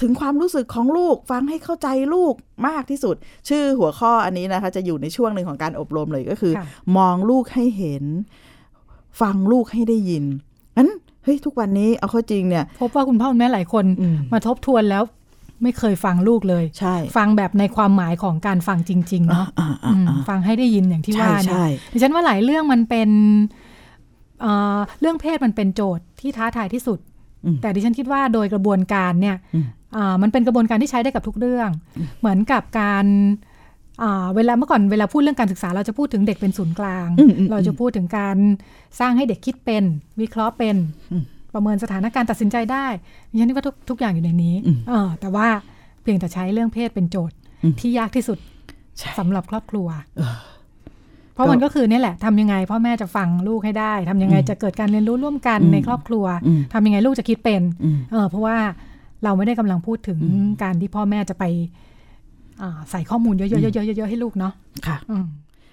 [0.00, 2.34] ถึงความรู้สึกของลูก ฟังให้เข้าใจลูก
[2.68, 3.16] มากที่สุด
[3.48, 8.04] ชื่อหัวข้ออันนี้นะคะ จะอยู่ในช่วงหนึ่งของการอบรมเลยก็คือค่ะมองลูกให้เห็น
[9.20, 10.24] ฟังลูกให้ได้ยิน
[10.76, 10.90] งั้น
[11.24, 15.02] เฮ้ยทุกวันนี้เอาเข้าจริงเนี่ย พบว่าคุณพ่อคุณแม่หลายคนอืมมาทบทวนแล้ว
[15.62, 23.10] ไม่เคยฟังลูกเลยใช่ฟังแบบในความหมายของการฟังจริงๆเนาะอ่าอ่าอืมอ่าฟังให้ได้ยินอย่างที่ใช่ว่าเนี่ยใช่ดิฉันว่าหลายเรื่องมันเป็น
[24.40, 26.98] เอ่อเรื่องเพศมันเป็นโจทย์ที่ท้าทายที่สุด
[27.44, 31.70] อืมแต่ดิฉันคิดว่าโดยกระบวนการเนี่ยอืมอ่ามันเป็นกระบวนการที่ใช้ได้กับทุกเรื่อง
[32.20, 33.06] เหมือนกับการ
[34.02, 38.36] อ่าเวลาเมื่อก่อนเวลาพูดเรื่องการศึกษา เราจะพูดถึงเด็กเป็นศูนย์กลางอืมอืมเราจะพูดถึงการ
[39.00, 39.84] สร้างให้เด็กคิดเป็น
[40.20, 40.76] วิเคราะห์เป็น
[41.12, 41.24] อืม
[41.54, 42.86] ประเมินสถานการณ์ตัดสินใจได้
[43.30, 45.46] ดิฉันคิดว่าทุกทุกอย่างอยู่ในนี้อืมเออแต่ว่า
[46.02, 48.38] เพียงแต่ใช้เรื่องเพศเป็นโจทย์อืมที่ยากที่สุด
[48.98, 49.86] ใช่สำหรับครอบครัว
[50.18, 50.36] เออ
[51.34, 58.56] เพราะมันก็คือเนี่ยแหละทำยังไงพ่อแม่จะฟังลูกให้ได้ทำยังไงอืมจะเกิดการเรียนรู้ร่วมกันอืมในครอบครัวอืมทำยังไงลูกจะคิดเป็นอืมเออเพราะว่า
[59.24, 61.44] เราไม่ได้กำลังพูดถึงอืมการที่พ่อแม่จะไป
[62.62, 64.52] อ่าใส่ข้อมูลเยอะๆๆๆๆๆให้ลูกเนาะ
[64.86, 65.26] ค่ะอืม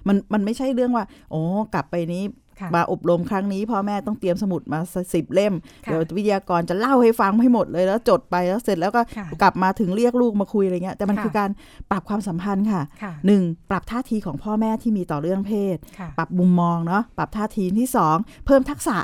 [0.07, 1.41] มันมันไม่ใช่เรื่องว่า โอ้
[1.73, 4.79] กลับไปนี้ค่ะ มาอบรมครั้งนี้พ่อแม่ต้องเตรียมสมุดมา
[5.13, 5.53] สิบเล่ม
[5.85, 11.49] ค่ะเดี๋ยววิทยากรจะเล่าให้ฟังให้หมดเลยแล้วจดไปแล้วเสร็จแล้วก็ค่ะกลับมาถึงเรียกลูกมาคุยอะไรเงี้ยแต่มันค่ะคือการ
[11.91, 18.97] ปรับความสัมพันธ์ค่ะค่ะหนึ่งปรับท่าทีของพ่อแม่ที่มีต่อเรื่องเพศค่ะปรับมุมมองเนาะปรับท่าทีที่สองเพิ่มทักษะ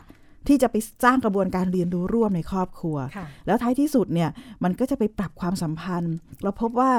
[0.47, 4.29] ที่จะไปสร้างกระบวนการเรียนรู้ร่วมในครอบครัวค่ะแล้วท้ายที่สุดเนี่ย
[4.63, 6.91] มันก็จะไปปรับความสัมพันธ์ เราพบว่า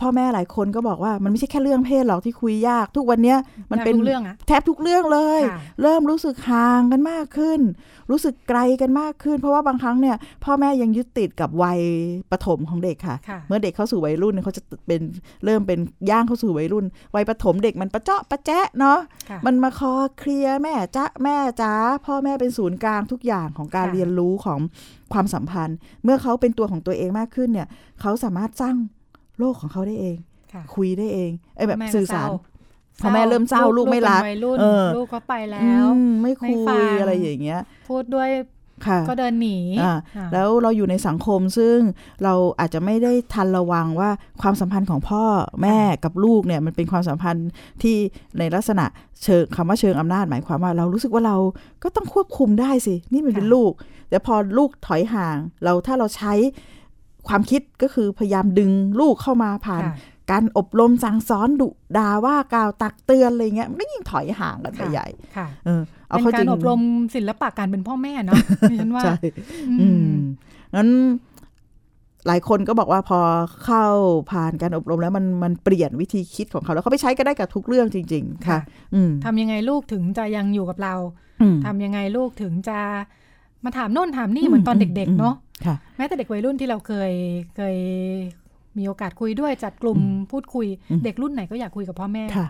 [0.00, 3.38] พ่อแม่หลายคนก็บอกว่ามันไม่ใช่แค่เรื่องเพศหรอกที่คุยยาก ทุกวันเนี้ย
[3.72, 7.60] มันเป็นยากทุกเรื่องอะแทบทุกเรื่องเลยค่ะเริ่มรู้สึกห่างกันมากขึ้น
[8.10, 11.80] รู้สึกไกลกันมากขึ้น เพราะว่าบางครั้งเนี่ยพ่อแม่ยังยึดติดกับวัย
[12.30, 15.00] ปฐมของเด็กค่ะค่ะเมื่อเด็กเข้าสู่วัยรุ่นเนี่ยเขาจะเป็น
[15.44, 15.80] เริ่มเป็น
[16.10, 16.84] ย่างเข้าสู่วัยรุ่น
[17.14, 18.98] วัยปฐมเด็กมันประเจาะประแจ๊ะเนาะ
[19.30, 21.72] ค่ะมันมาคอเคลียร์แม่จ้าแม่จ้า
[22.06, 24.58] พ่อแม่เป็นศูนย์กลางทุกอย่างของการค่ะเรียนรู้ของ
[25.12, 27.68] ความสัมพันธ์ เมื่อเขาเป็นตัวของตัวเองมากขึ้นเนี่ย
[28.00, 28.76] เขาสามารถสร้าง
[29.38, 30.16] โลกของเขาได้เอง
[30.52, 32.28] ค่ะคุยได้เองไอ้ยแบบพ่ก็สื่อสาร
[32.98, 38.59] เศพอแม่เริ่มเศร้าลูกไม่รักเป็นวัยรุ่นเออลูกก็ไปแล้อืวมไม่คุไม่ฟัยงอะไรอย่างเงี้ย พูดด้วยค่ะ
[39.08, 41.76] ก็เดินหนีอ่าอ่าแล้วเราอยู่ในสังคมซึ่ง
[42.24, 44.10] เราอาจจะไม่ได้ทันระวังว่า
[44.42, 45.24] ความสัมพันธ์ของพ่อ
[45.62, 47.48] แม่กับลูกเนี่ยมันเป็นความสัมพันธ์
[47.82, 47.96] ที่
[48.38, 48.84] ในลักษณะ
[49.24, 51.36] เชิงคำว่าเชิงอำนาจหมายความว่าเรารู้สึกว่าเรา
[51.82, 53.72] ก็ต้องควบคุมได้สิ นี่มันเป็นลูก
[54.08, 56.32] แต่พอลูกถอยห่าง เราถ้าเราใช้
[57.28, 59.96] ความคิดก็คือพยายามดึงลูกเข้ามาผ่านค่ะ
[60.30, 66.80] การอบรมสั่งสอนดุด่าว่ากล่าวตักเตือนอะไรเงี้ยมันก็ยิ่งถอยห่างกันไปค่ะใหญ่ค่ะเออ เอาเป็นเข้าการจริงอบรม
[67.14, 69.16] ศิลปะการเป็นพ่อแม่เนาะดิฉันว่าใช่
[69.68, 70.12] อือืมม
[70.74, 70.88] งั้น
[72.26, 73.18] หลายคนก็บอกว่าพอ
[73.64, 73.84] เข้า
[74.30, 78.58] ผ่านการอบรมแล้วมันมันเปลี่ยนวิธีคิดของเขา แล้วเขาไปใช้ก็ได้กับทุกเรื่องจริง ๆ ค่ะ
[78.94, 80.94] อืมทำยังไงลูกถึงจะยังอยู่กับเรา
[81.40, 82.78] อืมทำยังไงลูกถึงจะ
[83.64, 85.34] มาถามโน่นถามนี่เหมือนตอนเด็ก ๆ เนาะ
[85.66, 87.12] ค่ะแม้แต่เด็กวัยรุ่นที่เราเคย
[87.56, 87.76] เคย
[88.78, 92.46] มีโอกาสคุยด้วยจัดกลุ่มอืมพูดคุยอืมเด็กรุ่นไหนก็อยากคุยกับพ่อแม่ค่ะ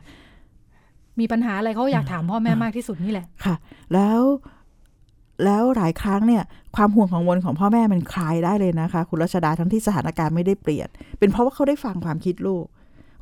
[1.21, 3.55] มีปัญหาอะไรเขาอยากถามพ่อแม่มากที่สุดนี่แหละค่ะ
[3.93, 4.21] แล้ว
[5.45, 6.43] แล้วหลายครั้งเนี่ย
[6.77, 12.65] ความห่วงของวนของพ่อแม่มันคลายได้เลยนะคะ คุณรัชดาทั้งที่สถานการณ์ไม่ได้เปลี่ยน เป็นเพราะว่าเขาได้ฟังความคิดลูก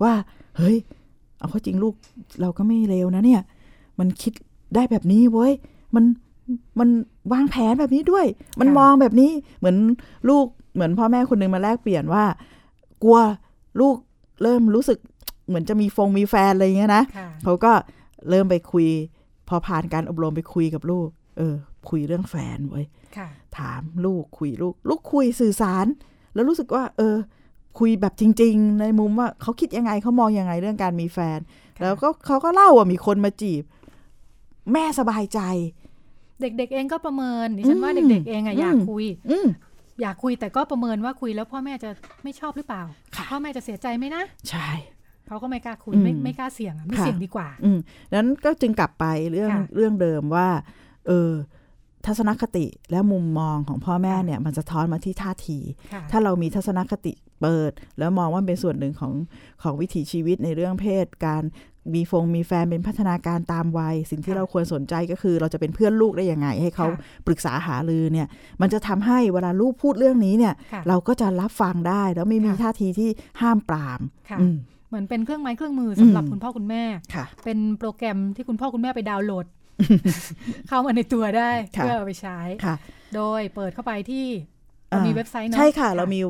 [0.02, 0.12] ว่า
[0.56, 0.76] เฮ้ย
[1.38, 1.94] เอาเข้าจริงลูก
[2.40, 3.42] เราก็ไม่เลวนะเนี่ย
[3.98, 4.32] มันคิด
[4.74, 5.52] ได้แบบนี้เว้ย
[5.94, 6.04] มัน
[6.80, 6.88] มัน
[7.32, 8.26] วางแผนแบบนี้ด้วย
[8.60, 9.76] มันค่ะมองแบบนี้เหมือน
[10.28, 12.24] ลูกเหมือนพ่อแม่คนหนึ่งมาแลกเปลี่ยนว่า
[13.02, 13.18] กลัว
[13.80, 13.96] ลูก
[14.42, 14.98] เริ่มรู้สึก
[15.48, 17.72] เหมือนจะมีฟงมีแฟนอะไรอย่างเงี้ยนะค่ะเขาก็
[18.28, 18.86] เริ่มไปคุย
[19.48, 21.54] พอผ่านการอบรมไปคุยกับลูก เออ
[21.90, 22.86] คุยเรื่องแฟนไว้ย
[23.16, 23.28] ค่ะ
[23.58, 25.86] ถามลูกคุยลูก ลูกคุยสื่อสาร
[26.34, 27.16] แล้วรู้สึกว่า เออ
[27.78, 31.38] คุยแบบจริง ๆ ในมุมว่าเขาคิดยังไงเขามองยังไงเรื่องการมีแฟน
[31.80, 33.64] แล้วก็เขาก็เล่าว่ามีคนมาจีบ
[34.72, 35.40] แม่สบายใจ
[36.40, 39.46] เด็ก ๆ เองก็ประเมินดิฉันว่าอืมเด็ก ๆ เองอะอืมอยากคุยอืม
[40.00, 41.90] อยากคุยแต่ก็ประเมินว่าคุยแล้วพ่อแม่จะ
[42.22, 42.82] ไม่ชอบหรือเปล่า
[43.16, 44.68] ค่ะพ่อแม่จะเสียใจไหมนะ ใช่
[45.28, 47.78] เขาก็ไม่กล้าคุยอืมไม่ไม่กล้าเสี่ยงอะไม่ค่ะเสี่ยงดีกว่า อืม
[48.14, 50.48] นั้นก็จึงกลับไปเรื่องค่ะเรื่องเดิมว่า
[51.08, 51.32] เออ
[52.06, 55.58] ทัศนคติและมุมมองของพ่อแม่เนี่ย มันจะท้อนมาที่ท่าที
[55.92, 59.12] ค่ะถ้าเรามีทัศนคติเปิด แล้วมองว่าเป็นส่วนหนึ่งของ
[59.62, 61.42] ของวิถีชีวิตในเรื่องเพศ การ
[61.94, 68.26] มีฟงมีแฟนเป็นพัฒนาการตามวัย สิ่งที่ค่ะเราควรสนใจก็คือ เราจะเป็นเพื่อนลูกได้ยังไง ให้เขาค่ะปรึกษาหารือเนี่ย
[68.60, 73.10] มันจะทำให้เวลาลูกพูดเรื่องนี้เนี่ยค่ะเราก็จะรับฟังได้แล้วไม่มีค่ะท่าทีที่
[73.40, 74.00] ห้ามปราม
[74.30, 74.56] ค่ะอืม
[74.88, 76.84] เหมือนเป็นเครื่องไม้เครื่องมือสำหรับอืมคุณพ่อคุณแม่
[77.14, 79.46] ค่ะเป็นโปรแกรมที่คุณพ่อคุณแม่ไปดาวน์โหลด
[80.68, 82.74] เข้ามาในตัวได้ค่ะเพื่อเอาไปใช้ค่ะ
[83.14, 84.26] โดยเปิดเข้าไปที่
[84.92, 86.20] อ่ามีเว็บไซต์เนาะใช่ค่ะ เรามี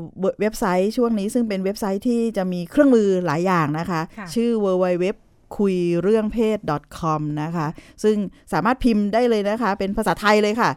[0.41, 5.07] เว็บไซต์ช่วงนี้ซึ่งเป็นเว็บไซต์ที่จะมีเครื่องมือหลายอย่างนะคะค่ะชื่อ www
[5.59, 6.59] คุยเรื่องเพศ
[6.99, 7.67] .com นะคะ
[8.03, 8.17] ซึ่ง
[8.53, 10.71] สามารถพิมพ์ได้เลยนะคะ เป็นภาษาไทยเลยค่ะ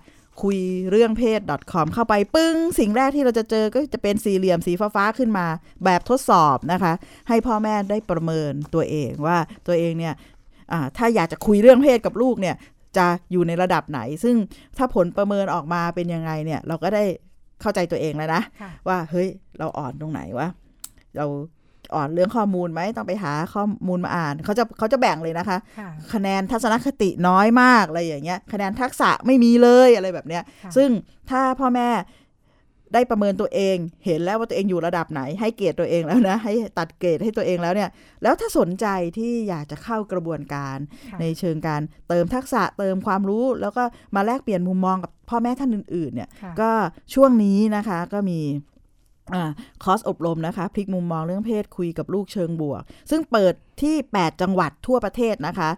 [0.43, 0.57] คุย
[0.91, 1.39] เรื่องเพศ
[1.71, 5.45] .com เข้าไปปึ้ง สิ่งแรกที่เราจะเจอก็จะเป็นสี่เหลี่ยมสีฟ้าๆขึ้นมา
[5.85, 6.93] แบบทดสอบนะคะ
[7.27, 9.37] ให้พ่อแม่ได้ประเมินตัวเองว่า
[9.67, 10.13] ตัวเองเนี่ย
[10.71, 12.55] อ่าถ้าอยากจะคุยเรื่องเพศกับลูกเนี่ย
[12.97, 14.35] จะอยู่ในระดับไหน ซึ่ง
[14.77, 17.03] ถ้าผลประเมินออกมาเป็นยังไงเนี่ย เราก็ได้
[17.61, 19.27] เข้าใจตัวเองแล้วนะค่ะว่าเฮ้ย
[19.59, 20.47] เราอ่อนตรงไหนวะ
[21.17, 21.25] เรา
[21.95, 30.89] อ่อนเรื่องข้อมูลไหมต้องไปหาข้อมูลมาอ่านเขาจะเขาจะแบ่งเลยนะคะค่ะคะแนนทัศนคติน้อยมากอะไรอย่างเงี้ย คะแนนทักษะไม่มีเลยอะไรแบบเนี้ยค่ะซึ่ง
[31.29, 31.89] ถ้าพ่อแม่
[32.93, 37.89] ได้ประเมินตัวเองเห็นแล้วว่าตัวเองอยู่ระดับไหน ให้เกรดตัวเองแล้วนะ ให้ตัดเกรดให้ตัวเองแล้วเนี่ย
[38.23, 38.87] แล้วถ้าสนใจ
[39.17, 40.77] ที่อยากจะเข้ากระบวนการ
[41.11, 43.83] ค่ะในเชิงการเติมทักษะเติมความรู้ แล้วก็
[44.15, 46.71] มาแลกเปลี่ยนมุมมองกับพ่อแม่ท่านอื่น ๆ เนี่ยค่ะก็
[47.13, 48.70] ช่วงนี้นะคะก็มีอา
[49.83, 55.71] คอร์สอบรมนะคะพลิกมุมมองเรื่องเพศคุยกับลูกเชิงบวก ซึ่งเปิดที่ 8 จังหวัดทั่วประเทศนะคะ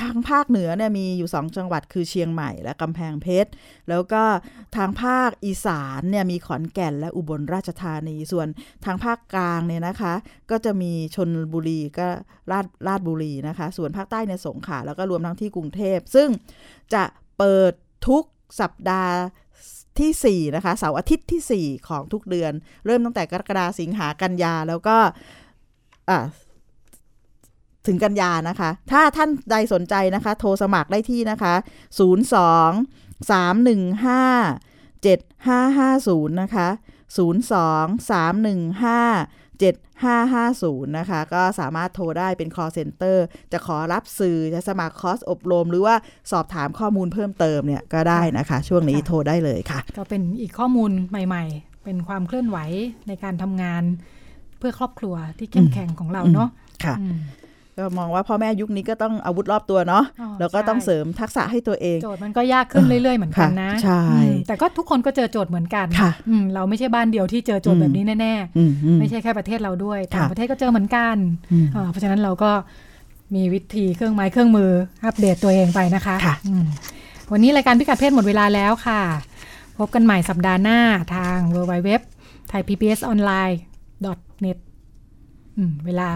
[0.00, 3.50] ทางภาคเหนือเนี่ยมีอยู่ 2 จังหวัดคือเชียงใหม่และกำแพงเพชร
[3.88, 4.22] แล้วก็
[4.76, 8.48] ทางภาคอีสานเนี่ยมีขอนแก่นและอุบลราชธานี ส่วน
[8.84, 10.14] ทางภาคกลางเนี่ยนะคะ
[10.50, 12.08] ก็จะมีชนบุรีก็
[12.52, 16.28] ราชราชบุรีนะคะ ส่วนภาคใต้เนี่ยสงขลาแล้วก็รวมทั้งที่กรุงเทพ ซึ่ง
[16.94, 17.04] จะ
[17.38, 17.72] เปิด
[18.08, 18.24] ทุก
[18.60, 19.14] สัปดาห์
[20.00, 22.52] ที่ 4 นะคะ เสาร์อาทิตย์ที่ 4 ของทุกเดือน
[22.86, 24.96] เริ่มตั้งแต่กรกฎาสิงหากันยาแล้วก็
[27.86, 31.54] ถึงกันยานะคะ ถ้าท่านใดสนใจนะคะ โทรสมัครได้ที่นะคะ
[31.98, 32.70] 02
[33.30, 36.68] 315 7550 นะคะ
[37.16, 43.16] 02 315 7550 นะคะ ก็สามารถโทรได้เป็น call center
[43.52, 45.94] จะขอรับสื่อจะสมัครคอร์สอบรม หรือว่า
[46.32, 52.58] สอบถามข้อมูลเพิ่มเติมเนี่ยก็ได้นะคะ ช่วงนี้ค่ะโทรได้เลยค่ะ ก็เป็นอีกข้อมูลใหม่ ๆ เป็นความเคลื่อนไหว
[53.08, 53.82] ในการทำงาน
[54.58, 56.48] เพื่อครอบครัวที่เข้มแข็งของเราเนาะ
[56.84, 57.16] ค่ะอืม
[57.78, 71.16] ก็มองว่าพ่อแม่ยุคนี้ก็ต้องอาวุธรอบตัวเนาะอ๋อแล้วก็ต้องใช่เสริมทักษะให้ตัวเอง โจทย์มันก็ยากขึ้นเรื่อยๆเหมือนกันนะค่ะใช่อืมแต่ก็ทุกคนก็เจอโจทย์เหมือนกันค่ะอืมเราไม่ใช่บ้านเดียวที่เจอโจทย์อืมแบบนี้แน่อืมอืๆไม่ใช่แค่ประเทศเราด้วยต่างค่ะประเทศก็เจอเหมือนกัน
[71.52, 72.50] อืมอ่าเพราะฉะนั้นเราก็
[73.34, 74.70] มีวิธีเครื่องไม้เครื่องมือ
[75.04, 76.66] อัปเดตตัวเองไปนะคะค่ะอืม
[77.32, 79.02] วันนี้รายการพิกัดเพศหมดเวลาแล้วค่ะ
[79.78, 80.78] พบกันใหม่สัปดาห์หน้า
[81.14, 81.90] ทาง w w w
[82.50, 84.12] t h a i p b s o n l i n e
[84.44, 84.58] net
[85.56, 86.08] อืมเวลา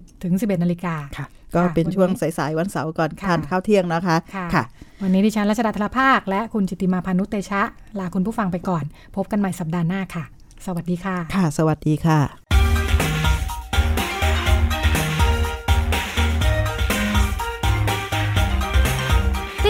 [0.00, 4.16] 10 ถึง 11 นาฬิกาค่ะ ก็เป็นช่วงสายๆวันเสาร์ก่อนค่ะทานข้าวเที่ยงนะคะ
[4.54, 4.64] ค่ะ
[5.02, 7.62] วันนี้ดิฉันรัชดาธราภาค และคุณจิตติมาพานุเตชะ
[7.98, 8.84] ลาคุณผู้ฟังไปก่อน
[9.16, 10.24] พบกันใหม่สัปดาห์หน้าค่ะ
[10.66, 12.41] สวัสดีค่ะ ค่ะ สวัสดีค่ะ